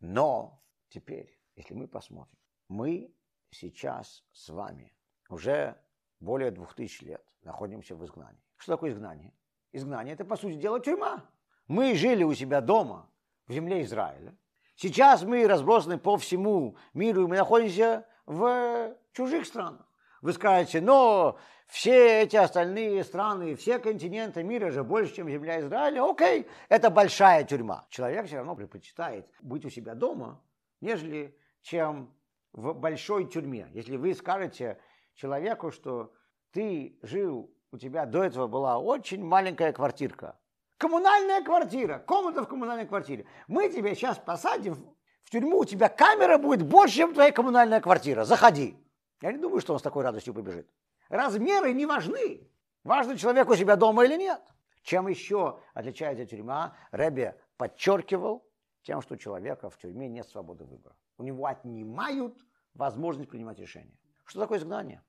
Но 0.00 0.62
теперь, 0.88 1.38
если 1.54 1.74
мы 1.74 1.86
посмотрим, 1.86 2.38
мы 2.68 3.14
сейчас 3.50 4.24
с 4.32 4.48
вами 4.48 4.96
уже 5.28 5.76
более 6.20 6.50
двух 6.50 6.74
тысяч 6.74 7.02
лет 7.02 7.22
находимся 7.42 7.94
в 7.94 8.04
изгнании. 8.04 8.42
Что 8.56 8.72
такое 8.72 8.90
изгнание? 8.90 9.32
Изгнание– 9.72 10.14
это, 10.14 10.24
по 10.24 10.36
сути 10.36 10.54
дела, 10.54 10.80
тюрьма. 10.80 11.24
Мы 11.68 11.94
жили 11.94 12.22
у 12.24 12.32
себя 12.32 12.60
дома, 12.60 13.10
в 13.46 13.52
земле 13.52 13.82
Израиля. 13.82 14.36
Сейчас 14.76 15.22
мы 15.22 15.46
разбросаны 15.46 15.98
по 15.98 16.16
всему 16.16 16.76
миру, 16.94 17.24
и 17.24 17.26
мы 17.26 17.36
находимся 17.36 18.06
в 18.26 18.94
чужих 19.12 19.46
странах. 19.46 19.85
Вы 20.26 20.32
скажете, 20.32 20.80
но 20.80 21.38
все 21.68 22.22
эти 22.22 22.34
остальные 22.34 23.04
страны, 23.04 23.54
все 23.54 23.78
континенты 23.78 24.42
мира 24.42 24.72
же 24.72 24.82
больше, 24.82 25.14
чем 25.14 25.30
земля 25.30 25.60
Израиля. 25.60 26.02
Окей, 26.02 26.48
это 26.68 26.90
большая 26.90 27.44
тюрьма. 27.44 27.86
Человек 27.90 28.26
все 28.26 28.38
равно 28.38 28.56
предпочитает 28.56 29.30
быть 29.40 29.64
у 29.64 29.70
себя 29.70 29.94
дома, 29.94 30.42
нежели 30.80 31.38
чем 31.62 32.12
в 32.52 32.72
большой 32.72 33.26
тюрьме. 33.26 33.68
Если 33.72 33.96
вы 33.96 34.14
скажете 34.14 34.80
человеку, 35.14 35.70
что 35.70 36.12
ты 36.50 36.98
жил, 37.02 37.54
у 37.70 37.78
тебя 37.78 38.04
до 38.04 38.24
этого 38.24 38.48
была 38.48 38.80
очень 38.80 39.24
маленькая 39.24 39.72
квартирка, 39.72 40.40
коммунальная 40.76 41.40
квартира, 41.44 42.00
комната 42.00 42.42
в 42.42 42.48
коммунальной 42.48 42.88
квартире, 42.88 43.26
мы 43.46 43.68
тебя 43.68 43.94
сейчас 43.94 44.18
посадим 44.18 44.74
в 45.22 45.30
тюрьму, 45.30 45.58
у 45.58 45.64
тебя 45.64 45.88
камера 45.88 46.36
будет 46.36 46.66
больше, 46.66 46.96
чем 46.96 47.14
твоя 47.14 47.30
коммунальная 47.30 47.80
квартира, 47.80 48.24
заходи. 48.24 48.76
Я 49.20 49.32
не 49.32 49.38
думаю, 49.38 49.60
что 49.60 49.72
он 49.72 49.78
с 49.78 49.82
такой 49.82 50.04
радостью 50.04 50.34
побежит. 50.34 50.68
Размеры 51.08 51.72
не 51.72 51.86
важны. 51.86 52.50
Важно 52.84 53.16
человек 53.16 53.48
у 53.48 53.54
себя 53.56 53.76
дома 53.76 54.04
или 54.04 54.16
нет. 54.16 54.40
Чем 54.82 55.08
еще 55.08 55.60
отличается 55.74 56.26
тюрьма, 56.26 56.76
Рэбби 56.90 57.34
подчеркивал 57.56 58.46
тем, 58.82 59.02
что 59.02 59.14
у 59.14 59.16
человека 59.16 59.68
в 59.70 59.78
тюрьме 59.78 60.08
нет 60.08 60.28
свободы 60.28 60.64
выбора. 60.64 60.96
У 61.18 61.22
него 61.22 61.46
отнимают 61.46 62.38
возможность 62.74 63.30
принимать 63.30 63.58
решения. 63.58 63.98
Что 64.24 64.40
такое 64.40 64.58
изгнание? 64.58 65.02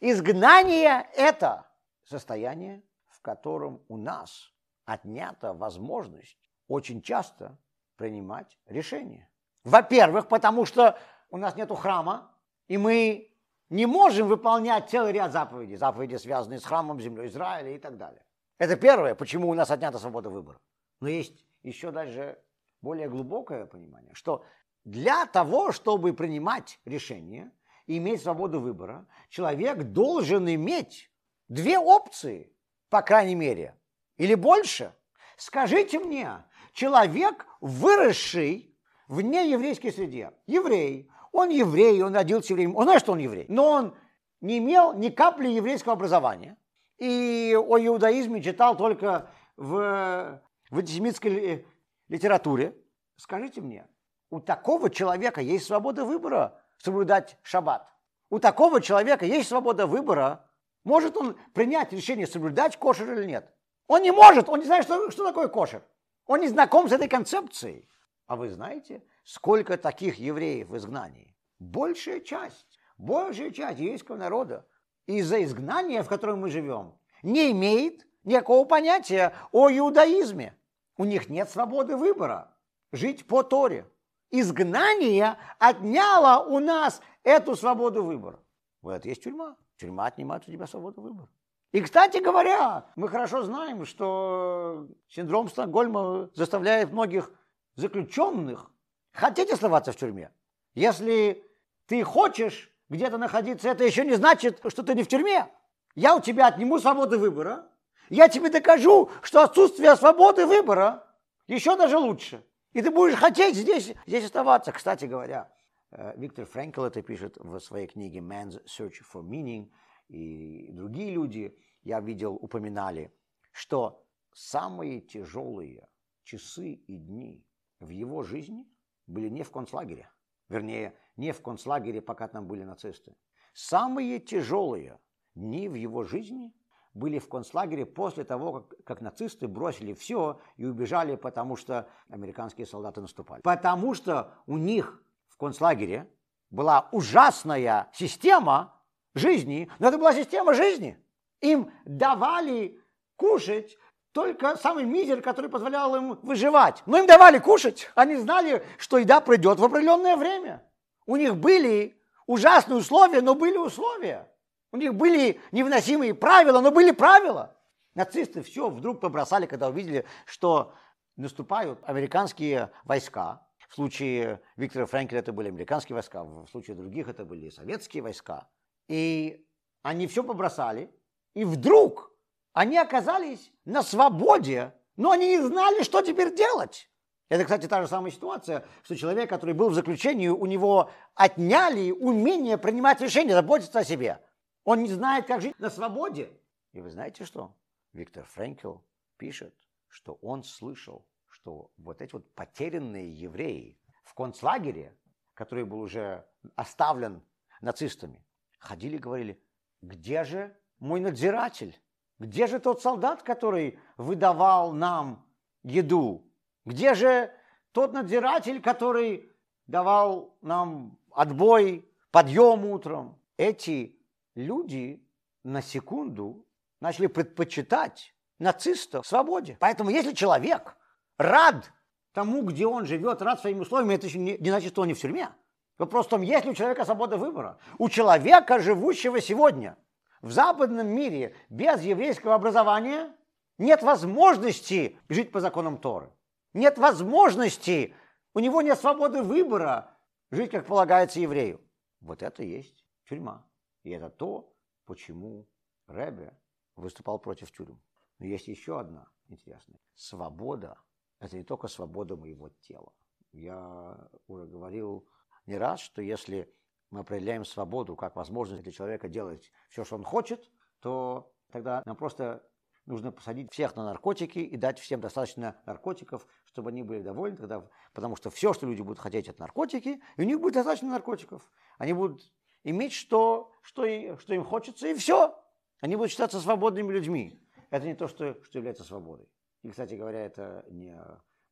Изгнание– 0.00 1.08
это 1.16 1.70
состояние, 2.04 2.82
в 3.08 3.20
котором 3.20 3.84
у 3.88 3.96
нас 3.96 4.52
отнята 4.84 5.52
возможность 5.52 6.38
очень 6.66 7.02
часто 7.02 7.58
принимать 7.96 8.58
решения. 8.66 9.30
Во-первых, 9.62 10.26
потому 10.28 10.64
что 10.64 10.98
у 11.30 11.36
нас 11.36 11.54
нет 11.54 11.70
храма, 11.70 12.34
и 12.66 12.78
мы 12.78 13.29
не 13.70 13.86
можем 13.86 14.28
выполнять 14.28 14.90
целый 14.90 15.12
ряд 15.12 15.32
заповедей, 15.32 15.76
заповеди, 15.76 16.16
связанные 16.16 16.58
с 16.58 16.64
храмом, 16.64 17.00
землей 17.00 17.28
Израиля 17.28 17.74
и 17.74 17.78
так 17.78 17.96
далее. 17.96 18.24
Это 18.58 18.76
первое, 18.76 19.14
почему 19.14 19.48
у 19.48 19.54
нас 19.54 19.70
отнята 19.70 19.98
свобода 19.98 20.28
выбора. 20.28 20.60
Но 21.00 21.08
есть 21.08 21.46
еще 21.62 21.92
даже 21.92 22.38
более 22.82 23.08
глубокое 23.08 23.66
понимание, 23.66 24.12
что 24.14 24.44
для 24.84 25.24
того, 25.26 25.72
чтобы 25.72 26.12
принимать 26.12 26.80
решения 26.84 27.52
и 27.86 27.98
иметь 27.98 28.22
свободу 28.22 28.60
выбора, 28.60 29.06
человек 29.28 29.82
должен 29.84 30.48
иметь 30.48 31.10
две 31.48 31.78
опции, 31.78 32.52
по 32.88 33.02
крайней 33.02 33.34
мере, 33.34 33.76
или 34.16 34.34
больше. 34.34 34.94
Скажите 35.36 35.98
мне, 35.98 36.44
человек, 36.72 37.46
выросший 37.60 38.76
в 39.08 39.20
нееврейской 39.20 39.92
среде, 39.92 40.32
еврей, 40.46 41.10
он 41.32 41.50
еврей, 41.50 42.02
он 42.02 42.14
родился 42.14 42.52
евреем, 42.52 42.76
он 42.76 42.84
знает, 42.84 43.02
что 43.02 43.12
он 43.12 43.18
еврей, 43.18 43.46
но 43.48 43.70
он 43.70 43.94
не 44.40 44.58
имел 44.58 44.92
ни 44.94 45.08
капли 45.08 45.48
еврейского 45.48 45.94
образования. 45.94 46.56
И 46.98 47.56
о 47.56 47.78
иудаизме 47.78 48.42
читал 48.42 48.76
только 48.76 49.30
в, 49.56 50.40
в 50.70 50.78
антисемитской 50.78 51.66
литературе. 52.08 52.74
Скажите 53.16 53.60
мне, 53.60 53.86
у 54.30 54.40
такого 54.40 54.90
человека 54.90 55.40
есть 55.40 55.66
свобода 55.66 56.04
выбора 56.04 56.60
соблюдать 56.78 57.36
шаббат? 57.42 57.86
У 58.28 58.38
такого 58.38 58.80
человека 58.80 59.24
есть 59.24 59.48
свобода 59.48 59.86
выбора, 59.86 60.46
может 60.84 61.16
он 61.16 61.36
принять 61.52 61.92
решение 61.92 62.26
соблюдать 62.26 62.76
кошер 62.76 63.12
или 63.12 63.26
нет? 63.26 63.52
Он 63.86 64.02
не 64.02 64.12
может, 64.12 64.48
он 64.48 64.60
не 64.60 64.66
знает, 64.66 64.84
что, 64.84 65.10
что 65.10 65.24
такое 65.26 65.48
кошер. 65.48 65.82
Он 66.26 66.40
не 66.40 66.48
знаком 66.48 66.88
с 66.88 66.92
этой 66.92 67.08
концепцией. 67.08 67.88
А 68.26 68.36
вы 68.36 68.48
знаете, 68.50 69.02
сколько 69.30 69.76
таких 69.76 70.16
евреев 70.16 70.68
в 70.68 70.76
изгнании? 70.76 71.36
Большая 71.60 72.20
часть, 72.20 72.78
большая 72.98 73.50
часть 73.50 73.78
еврейского 73.78 74.16
народа 74.16 74.66
из-за 75.06 75.42
изгнания, 75.44 76.02
в 76.02 76.08
котором 76.08 76.40
мы 76.40 76.50
живем, 76.50 76.98
не 77.22 77.52
имеет 77.52 78.06
никакого 78.24 78.66
понятия 78.66 79.32
о 79.52 79.70
иудаизме. 79.70 80.56
У 80.96 81.04
них 81.04 81.28
нет 81.28 81.48
свободы 81.48 81.96
выбора 81.96 82.56
жить 82.92 83.26
по 83.26 83.42
Торе. 83.42 83.86
Изгнание 84.32 85.36
отняло 85.58 86.44
у 86.44 86.58
нас 86.58 87.00
эту 87.22 87.54
свободу 87.54 88.04
выбора. 88.04 88.40
Вот 88.82 89.04
есть 89.04 89.22
тюрьма. 89.22 89.56
Тюрьма 89.76 90.06
отнимает 90.06 90.46
у 90.48 90.50
тебя 90.50 90.66
свободу 90.66 91.02
выбора. 91.02 91.28
И, 91.72 91.80
кстати 91.80 92.18
говоря, 92.18 92.86
мы 92.96 93.08
хорошо 93.08 93.42
знаем, 93.42 93.84
что 93.84 94.88
синдром 95.08 95.48
Стокгольма 95.48 96.30
заставляет 96.34 96.90
многих 96.92 97.30
заключенных 97.76 98.70
хотеть 99.12 99.50
оставаться 99.50 99.92
в 99.92 99.96
тюрьме. 99.96 100.30
Если 100.74 101.44
ты 101.86 102.02
хочешь 102.04 102.70
где-то 102.88 103.18
находиться, 103.18 103.68
это 103.68 103.84
еще 103.84 104.04
не 104.04 104.14
значит, 104.14 104.60
что 104.68 104.82
ты 104.82 104.94
не 104.94 105.02
в 105.02 105.08
тюрьме. 105.08 105.48
Я 105.94 106.16
у 106.16 106.20
тебя 106.20 106.48
отниму 106.48 106.78
свободу 106.78 107.18
выбора. 107.18 107.68
Я 108.08 108.28
тебе 108.28 108.50
докажу, 108.50 109.10
что 109.22 109.42
отсутствие 109.42 109.94
свободы 109.96 110.46
выбора 110.46 111.06
еще 111.46 111.76
даже 111.76 111.98
лучше. 111.98 112.44
И 112.72 112.82
ты 112.82 112.90
будешь 112.90 113.16
хотеть 113.16 113.56
здесь, 113.56 113.92
здесь 114.06 114.24
оставаться. 114.24 114.72
Кстати 114.72 115.04
говоря, 115.04 115.52
э, 115.90 116.14
Виктор 116.16 116.46
Френкл 116.46 116.82
это 116.82 117.02
пишет 117.02 117.36
в 117.36 117.58
своей 117.60 117.86
книге 117.86 118.20
Man's 118.20 118.62
Search 118.64 119.02
for 119.12 119.22
Meaning, 119.22 119.70
и 120.08 120.70
другие 120.72 121.12
люди, 121.12 121.56
я 121.82 122.00
видел, 122.00 122.34
упоминали, 122.34 123.12
что 123.52 124.04
самые 124.32 125.00
тяжелые 125.00 125.88
часы 126.24 126.72
и 126.72 126.96
дни 126.96 127.44
в 127.80 127.88
его 127.88 128.22
жизни 128.22 128.66
были 129.10 129.28
не 129.28 129.42
в 129.42 129.50
концлагере. 129.50 130.08
Вернее, 130.48 130.94
не 131.16 131.32
в 131.32 131.42
концлагере, 131.42 132.00
пока 132.00 132.28
там 132.28 132.46
были 132.46 132.64
нацисты. 132.64 133.14
Самые 133.52 134.18
тяжелые 134.18 134.98
дни 135.34 135.68
в 135.68 135.74
его 135.74 136.04
жизни 136.04 136.52
были 136.94 137.18
в 137.18 137.28
концлагере 137.28 137.86
после 137.86 138.24
того, 138.24 138.60
как, 138.60 138.84
как 138.84 139.00
нацисты 139.00 139.46
бросили 139.46 139.92
все 139.92 140.40
и 140.56 140.64
убежали, 140.64 141.16
потому 141.16 141.56
что 141.56 141.88
американские 142.08 142.66
солдаты 142.66 143.00
наступали. 143.00 143.42
Потому 143.42 143.94
что 143.94 144.34
у 144.46 144.56
них 144.56 145.02
в 145.28 145.36
концлагере 145.36 146.10
была 146.50 146.88
ужасная 146.90 147.90
система 147.92 148.80
жизни, 149.14 149.70
но 149.78 149.88
это 149.88 149.98
была 149.98 150.14
система 150.14 150.54
жизни. 150.54 150.98
Им 151.40 151.70
давали 151.84 152.80
кушать 153.16 153.76
только 154.12 154.56
самый 154.56 154.84
мизер, 154.84 155.22
который 155.22 155.50
позволял 155.50 155.94
им 155.94 156.18
выживать. 156.22 156.82
Но 156.86 156.98
им 156.98 157.06
давали 157.06 157.38
кушать. 157.38 157.90
Они 157.94 158.16
знали, 158.16 158.64
что 158.78 158.98
еда 158.98 159.20
придет 159.20 159.58
в 159.58 159.64
определенное 159.64 160.16
время. 160.16 160.62
У 161.06 161.16
них 161.16 161.36
были 161.36 162.00
ужасные 162.26 162.78
условия, 162.78 163.20
но 163.20 163.34
были 163.34 163.56
условия. 163.56 164.28
У 164.72 164.76
них 164.76 164.94
были 164.94 165.40
невыносимые 165.52 166.14
правила, 166.14 166.60
но 166.60 166.70
были 166.70 166.92
правила. 166.92 167.56
Нацисты 167.94 168.42
все 168.42 168.70
вдруг 168.70 169.00
побросали, 169.00 169.46
когда 169.46 169.68
увидели, 169.68 170.04
что 170.26 170.74
наступают 171.16 171.80
американские 171.82 172.70
войска. 172.84 173.46
В 173.68 173.74
случае 173.74 174.40
Виктора 174.56 174.86
Френкеля 174.86 175.20
это 175.20 175.32
были 175.32 175.48
американские 175.48 175.94
войска, 175.94 176.24
в 176.24 176.46
случае 176.48 176.76
других 176.76 177.08
это 177.08 177.24
были 177.24 177.50
советские 177.50 178.02
войска. 178.02 178.48
И 178.88 179.46
они 179.82 180.06
все 180.08 180.24
побросали, 180.24 180.92
и 181.34 181.44
вдруг 181.44 182.09
они 182.52 182.78
оказались 182.78 183.52
на 183.64 183.82
свободе, 183.82 184.74
но 184.96 185.10
они 185.12 185.28
не 185.36 185.42
знали, 185.42 185.82
что 185.82 186.02
теперь 186.02 186.34
делать. 186.34 186.90
Это, 187.28 187.44
кстати, 187.44 187.68
та 187.68 187.80
же 187.80 187.88
самая 187.88 188.10
ситуация, 188.10 188.66
что 188.82 188.96
человек, 188.96 189.30
который 189.30 189.54
был 189.54 189.70
в 189.70 189.74
заключении, 189.74 190.28
у 190.28 190.46
него 190.46 190.90
отняли 191.14 191.92
умение 191.92 192.58
принимать 192.58 193.00
решения, 193.00 193.34
заботиться 193.34 193.78
о 193.78 193.84
себе. 193.84 194.20
Он 194.64 194.82
не 194.82 194.88
знает, 194.88 195.26
как 195.26 195.40
жить 195.40 195.58
на 195.60 195.70
свободе. 195.70 196.30
И 196.72 196.80
вы 196.80 196.90
знаете 196.90 197.24
что? 197.24 197.54
Виктор 197.92 198.24
Френкел 198.24 198.84
пишет, 199.16 199.54
что 199.86 200.14
он 200.22 200.42
слышал, 200.42 201.06
что 201.28 201.70
вот 201.76 202.02
эти 202.02 202.12
вот 202.12 202.28
потерянные 202.34 203.12
евреи 203.12 203.78
в 204.02 204.14
концлагере, 204.14 204.96
который 205.34 205.64
был 205.64 205.80
уже 205.80 206.26
оставлен 206.56 207.22
нацистами, 207.60 208.24
ходили 208.58 208.96
и 208.96 209.00
говорили, 209.00 209.40
где 209.82 210.24
же 210.24 210.56
мой 210.80 210.98
надзиратель? 210.98 211.80
Где 212.20 212.46
же 212.46 212.60
тот 212.60 212.82
солдат, 212.82 213.22
который 213.22 213.78
выдавал 213.96 214.72
нам 214.72 215.24
еду? 215.62 216.30
Где 216.66 216.94
же 216.94 217.32
тот 217.72 217.94
надзиратель, 217.94 218.60
который 218.60 219.32
давал 219.66 220.36
нам 220.42 220.98
отбой, 221.12 221.90
подъем 222.10 222.66
утром? 222.66 223.18
Эти 223.38 223.98
люди 224.34 225.02
на 225.44 225.62
секунду 225.62 226.46
начали 226.80 227.06
предпочитать 227.06 228.14
нацистов 228.38 229.06
свободе. 229.06 229.56
Поэтому 229.58 229.88
если 229.88 230.12
человек 230.12 230.76
рад 231.16 231.72
тому, 232.12 232.42
где 232.42 232.66
он 232.66 232.84
живет, 232.84 233.22
рад 233.22 233.40
своим 233.40 233.60
условиям, 233.60 233.90
это 233.90 234.06
еще 234.08 234.18
не, 234.18 234.36
не 234.36 234.50
значит, 234.50 234.72
что 234.72 234.82
он 234.82 234.88
не 234.88 234.94
в 234.94 235.00
тюрьме. 235.00 235.30
Вопрос 235.78 236.04
в 236.04 236.10
том, 236.10 236.20
есть 236.20 236.44
ли 236.44 236.50
у 236.50 236.54
человека 236.54 236.84
свобода 236.84 237.16
выбора. 237.16 237.58
У 237.78 237.88
человека, 237.88 238.58
живущего 238.58 239.22
сегодня 239.22 239.78
в 240.22 240.30
западном 240.30 240.88
мире 240.88 241.34
без 241.48 241.80
еврейского 241.82 242.34
образования, 242.34 243.14
нет 243.58 243.82
возможности 243.82 244.98
жить 245.08 245.32
по 245.32 245.40
законам 245.40 245.78
Торы. 245.78 246.10
Нет 246.52 246.78
возможности, 246.78 247.94
у 248.34 248.40
него 248.40 248.62
нет 248.62 248.78
свободы 248.78 249.22
выбора 249.22 249.96
жить, 250.30 250.50
как 250.50 250.66
полагается 250.66 251.20
еврею. 251.20 251.60
Вот 252.00 252.22
это 252.22 252.42
есть 252.42 252.84
тюрьма. 253.08 253.46
И 253.82 253.90
это 253.90 254.10
то, 254.10 254.52
почему 254.84 255.46
Ребе 255.86 256.36
выступал 256.76 257.18
против 257.18 257.50
тюрем. 257.52 257.80
Но 258.18 258.26
есть 258.26 258.48
еще 258.48 258.80
одна 258.80 259.08
интересная. 259.28 259.80
Свобода– 259.94 260.78
это 261.20 261.36
не 261.36 261.44
только 261.44 261.68
свобода 261.68 262.16
моего 262.16 262.48
тела. 262.60 262.92
Я 263.32 264.08
уже 264.26 264.46
говорил 264.46 265.06
не 265.46 265.56
раз, 265.56 265.80
что 265.80 266.02
если 266.02 266.52
мы 266.90 267.00
определяем 267.00 267.44
свободу 267.44 267.96
как 267.96 268.16
возможность 268.16 268.62
для 268.62 268.72
человека 268.72 269.08
делать 269.08 269.50
все, 269.68 269.84
что 269.84 269.96
он 269.96 270.04
хочет, 270.04 270.50
то 270.80 271.32
тогда 271.50 271.82
нам 271.86 271.96
просто 271.96 272.46
нужно 272.86 273.12
посадить 273.12 273.52
всех 273.52 273.76
на 273.76 273.84
наркотики 273.84 274.38
и 274.38 274.56
дать 274.56 274.78
всем 274.78 275.00
достаточно 275.00 275.60
наркотиков, 275.66 276.26
чтобы 276.44 276.70
они 276.70 276.82
были 276.82 277.02
довольны, 277.02 277.36
тогда, 277.36 277.68
потому 277.92 278.16
что 278.16 278.30
все, 278.30 278.52
что 278.52 278.66
люди 278.66 278.82
будут 278.82 278.98
хотеть, 278.98 279.28
это 279.28 279.40
наркотики, 279.40 280.02
и 280.16 280.20
у 280.20 280.24
них 280.24 280.40
будет 280.40 280.54
достаточно 280.54 280.88
наркотиков. 280.88 281.48
Они 281.78 281.92
будут 281.92 282.32
иметь 282.64 282.92
что, 282.92 283.52
что, 283.62 283.84
и, 283.84 284.16
что 284.16 284.34
им 284.34 284.44
хочется, 284.44 284.88
и 284.88 284.94
все. 284.94 285.38
Они 285.80 285.96
будут 285.96 286.10
считаться 286.10 286.40
свободными 286.40 286.92
людьми. 286.92 287.42
Это 287.70 287.86
не 287.86 287.94
то, 287.94 288.08
что, 288.08 288.42
что 288.42 288.58
является 288.58 288.84
свободой. 288.84 289.28
И, 289.62 289.70
кстати 289.70 289.94
говоря, 289.94 290.20
это 290.20 290.64
не 290.70 290.98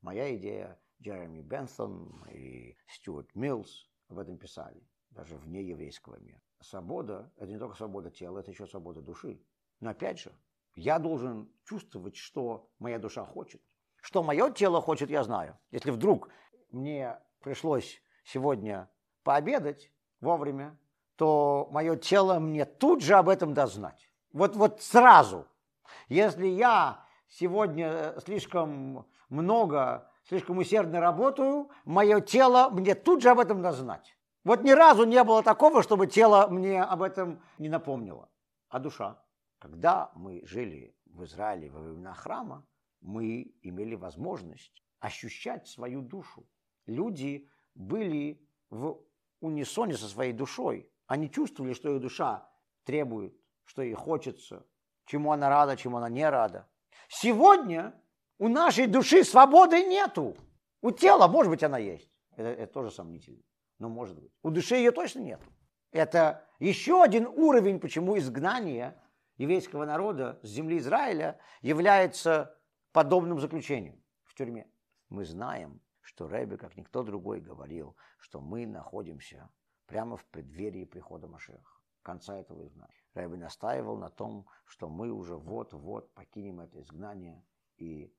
моя 0.01 0.35
идея. 0.37 0.81
Джереми 1.01 1.42
Бенсон 1.42 2.24
и 2.33 2.77
Стюарт 2.88 3.33
Миллс 3.37 3.88
об 4.09 4.18
этом 4.18 4.37
писали, 4.37 4.83
даже 5.11 5.37
вне 5.37 5.62
еврейского 5.62 6.18
мира. 6.21 6.40
Свобода– 6.61 7.33
это 7.37 7.51
не 7.51 7.59
только 7.59 7.77
свобода 7.77 8.11
тела, 8.11 8.38
это 8.38 8.51
еще 8.51 8.66
свобода 8.66 9.01
души. 9.01 9.40
Но 9.81 9.90
опять 9.90 10.18
же, 10.18 10.33
я 10.75 10.99
должен 10.99 11.51
чувствовать, 11.64 12.16
что 12.16 12.71
моя 12.79 12.99
душа 12.99 13.25
хочет. 13.25 13.62
Что 14.01 14.23
мое 14.23 14.51
тело 14.51 14.81
хочет, 14.81 15.11
я 15.11 15.25
знаю. 15.25 15.59
Если 15.71 15.90
вдруг 15.90 16.29
мне 16.71 17.18
пришлось 17.40 18.01
сегодня 18.25 18.88
пообедать 19.23 19.90
вовремя, 20.21 20.79
то 21.16 21.68
мое 21.73 21.97
тело 21.97 22.38
мне 22.38 22.64
тут 22.64 23.03
же 23.03 23.14
об 23.14 23.29
этом 23.29 23.55
даст 23.55 23.75
знать. 23.75 24.09
Вот, 24.33 24.55
вот 24.57 24.83
сразу. 24.83 25.47
Если 26.09 26.47
я 26.47 27.05
сегодня 27.29 28.14
слишком 28.25 29.07
много, 29.29 30.11
слишком 30.25 30.59
усердно 30.59 31.01
работаю, 31.01 31.71
мое 31.85 32.21
тело 32.21 32.68
мне 32.71 32.94
тут 32.94 33.23
же 33.23 33.31
об 33.31 33.40
этом 33.40 33.62
даст 33.62 33.79
знать. 33.79 34.18
Вот 34.49 34.65
ни 34.65 34.71
разу 34.71 35.05
не 35.05 35.23
было 35.25 35.43
такого, 35.43 35.83
чтобы 35.83 36.07
тело 36.07 36.49
мне 36.49 36.83
об 36.83 37.03
этом 37.03 37.43
не 37.59 37.69
напомнило. 37.69 38.31
А 38.71 38.79
душа? 38.79 39.23
Когда 39.59 40.11
мы 40.15 40.41
жили 40.47 40.97
в 41.05 41.23
Израиле 41.25 41.71
во 41.71 41.81
времена 41.81 42.15
храма, 42.15 42.67
мы 43.03 43.55
имели 43.61 43.95
возможность 43.95 44.83
ощущать 45.01 45.69
свою 45.69 46.01
душу. 46.01 46.49
Люди 46.87 47.47
были 47.75 48.41
в 48.71 49.05
унисоне 49.41 49.99
со 49.99 50.09
своей 50.09 50.33
душой. 50.33 50.91
Они 51.07 51.31
чувствовали, 51.31 51.75
что 51.75 51.95
их 51.95 52.01
душа 52.01 52.51
требует 52.85 53.39
что 53.69 53.83
ей 53.83 53.93
хочется, 53.93 54.67
чему 55.05 55.33
она 55.33 55.51
рада, 55.51 55.77
чему 55.77 55.99
она 55.99 56.09
не 56.09 56.27
рада. 56.27 56.67
Сегодня 57.09 57.95
у 58.39 58.49
нашей 58.49 58.87
души 58.87 59.25
свободы 59.25 59.83
нету. 59.85 60.37
У 60.81 60.91
тела, 60.91 61.29
может 61.29 61.51
быть, 61.51 61.63
она 61.63 61.77
есть. 61.77 62.11
Это, 62.35 62.49
это 62.49 62.73
тоже 62.73 62.91
сомнительно. 62.91 63.43
Но 63.79 63.88
может 63.88 64.19
быть. 64.21 64.33
У 64.43 64.51
души 64.51 64.77
ее 64.77 64.93
точно 64.93 65.21
нету. 65.21 65.47
Это 65.91 66.47
еще 66.59 67.03
один 67.03 67.27
уровень, 67.27 67.81
почему 67.81 68.19
изгнание 68.19 69.01
еврейского 69.37 69.85
народа 69.85 70.38
с 70.43 70.49
земли 70.49 70.79
Израиля 70.79 71.38
является 71.62 72.59
подобным 72.93 73.41
заключением 73.41 74.03
в 74.25 74.35
тюрьме. 74.35 74.71
Мы 75.09 75.25
знаем, 75.25 75.81
что 76.01 76.29
Рэбби, 76.29 76.57
как 76.57 76.77
никто 76.77 77.03
другой, 77.03 77.41
говорил, 77.41 77.97
что 78.19 78.41
мы 78.41 78.67
находимся 78.67 79.49
прямо 79.87 80.17
в 80.17 80.25
преддверии 80.27 80.85
прихода 80.85 81.29
Машеха 81.29 81.79
конца 82.09 82.38
этого 82.38 82.64
изгнания. 82.64 83.05
Рэбби 83.12 83.37
настаивал 83.37 83.99
на 83.99 84.09
том, 84.09 84.47
что 84.64 84.88
мы 84.88 85.11
уже 85.11 85.37
вот-вот 85.37 86.14
покинем 86.14 86.61
это 86.61 86.81
изгнание 86.81 87.45
и 87.77 88.11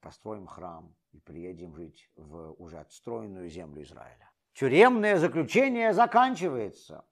построим 0.00 0.46
храм 0.46 0.94
и 1.10 1.18
приедем 1.18 1.74
жить 1.74 2.08
в 2.14 2.52
уже 2.52 2.78
отстроенную 2.78 3.48
землю 3.48 3.82
Израиля. 3.82 4.29
Тюремное 4.54 5.16
заключение 5.16 5.92
заканчивается. 5.92 7.04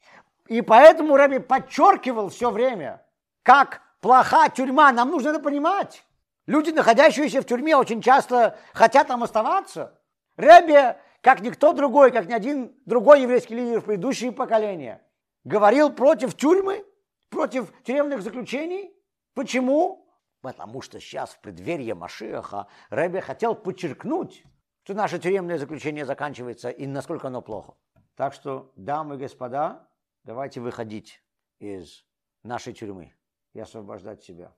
И 0.46 0.60
поэтому 0.60 1.16
Рэбби 1.16 1.38
подчеркивал 1.38 2.30
все 2.30 2.50
время, 2.50 3.04
как 3.42 3.82
плоха 4.00 4.48
тюрьма. 4.48 4.92
Нам 4.92 5.10
нужно 5.10 5.30
это 5.30 5.40
понимать. 5.40 6.04
Люди, 6.46 6.70
находящиеся 6.70 7.42
в 7.42 7.46
тюрьме, 7.46 7.76
очень 7.76 8.00
часто 8.00 8.58
хотят 8.72 9.08
там 9.08 9.22
оставаться. 9.22 10.00
Рэбби, 10.36 10.96
как 11.20 11.40
никто 11.40 11.72
другой, 11.72 12.10
как 12.10 12.26
ни 12.26 12.32
один 12.32 12.74
другой 12.86 13.22
еврейский 13.22 13.54
лидер 13.54 13.80
в 13.80 13.84
предыдущие 13.84 14.32
поколения– 14.32 15.02
говорил 15.48 15.90
против 15.92 16.36
тюрьмы, 16.36 16.84
против 17.30 17.72
тюремных 17.82 18.22
заключений. 18.22 18.92
Почему? 19.34 20.06
Потому 20.40 20.82
что 20.82 21.00
сейчас 21.00 21.30
в 21.30 21.40
преддверии 21.40 21.92
Машиаха 21.92 22.68
Рэбе 22.90 23.20
хотел 23.20 23.54
подчеркнуть, 23.54 24.44
что 24.88 24.94
наше 24.94 25.18
тюремное 25.18 25.58
заключение 25.58 26.06
заканчивается 26.06 26.70
и 26.70 26.86
насколько 26.86 27.26
оно 27.26 27.42
плохо. 27.42 27.74
Так 28.16 28.32
что, 28.32 28.72
дамы 28.74 29.16
и 29.16 29.18
господа, 29.18 29.86
давайте 30.24 30.62
выходить 30.62 31.22
из 31.58 32.06
нашей 32.42 32.72
тюрьмы 32.72 33.12
и 33.52 33.60
освобождать 33.60 34.22
себя. 34.22 34.50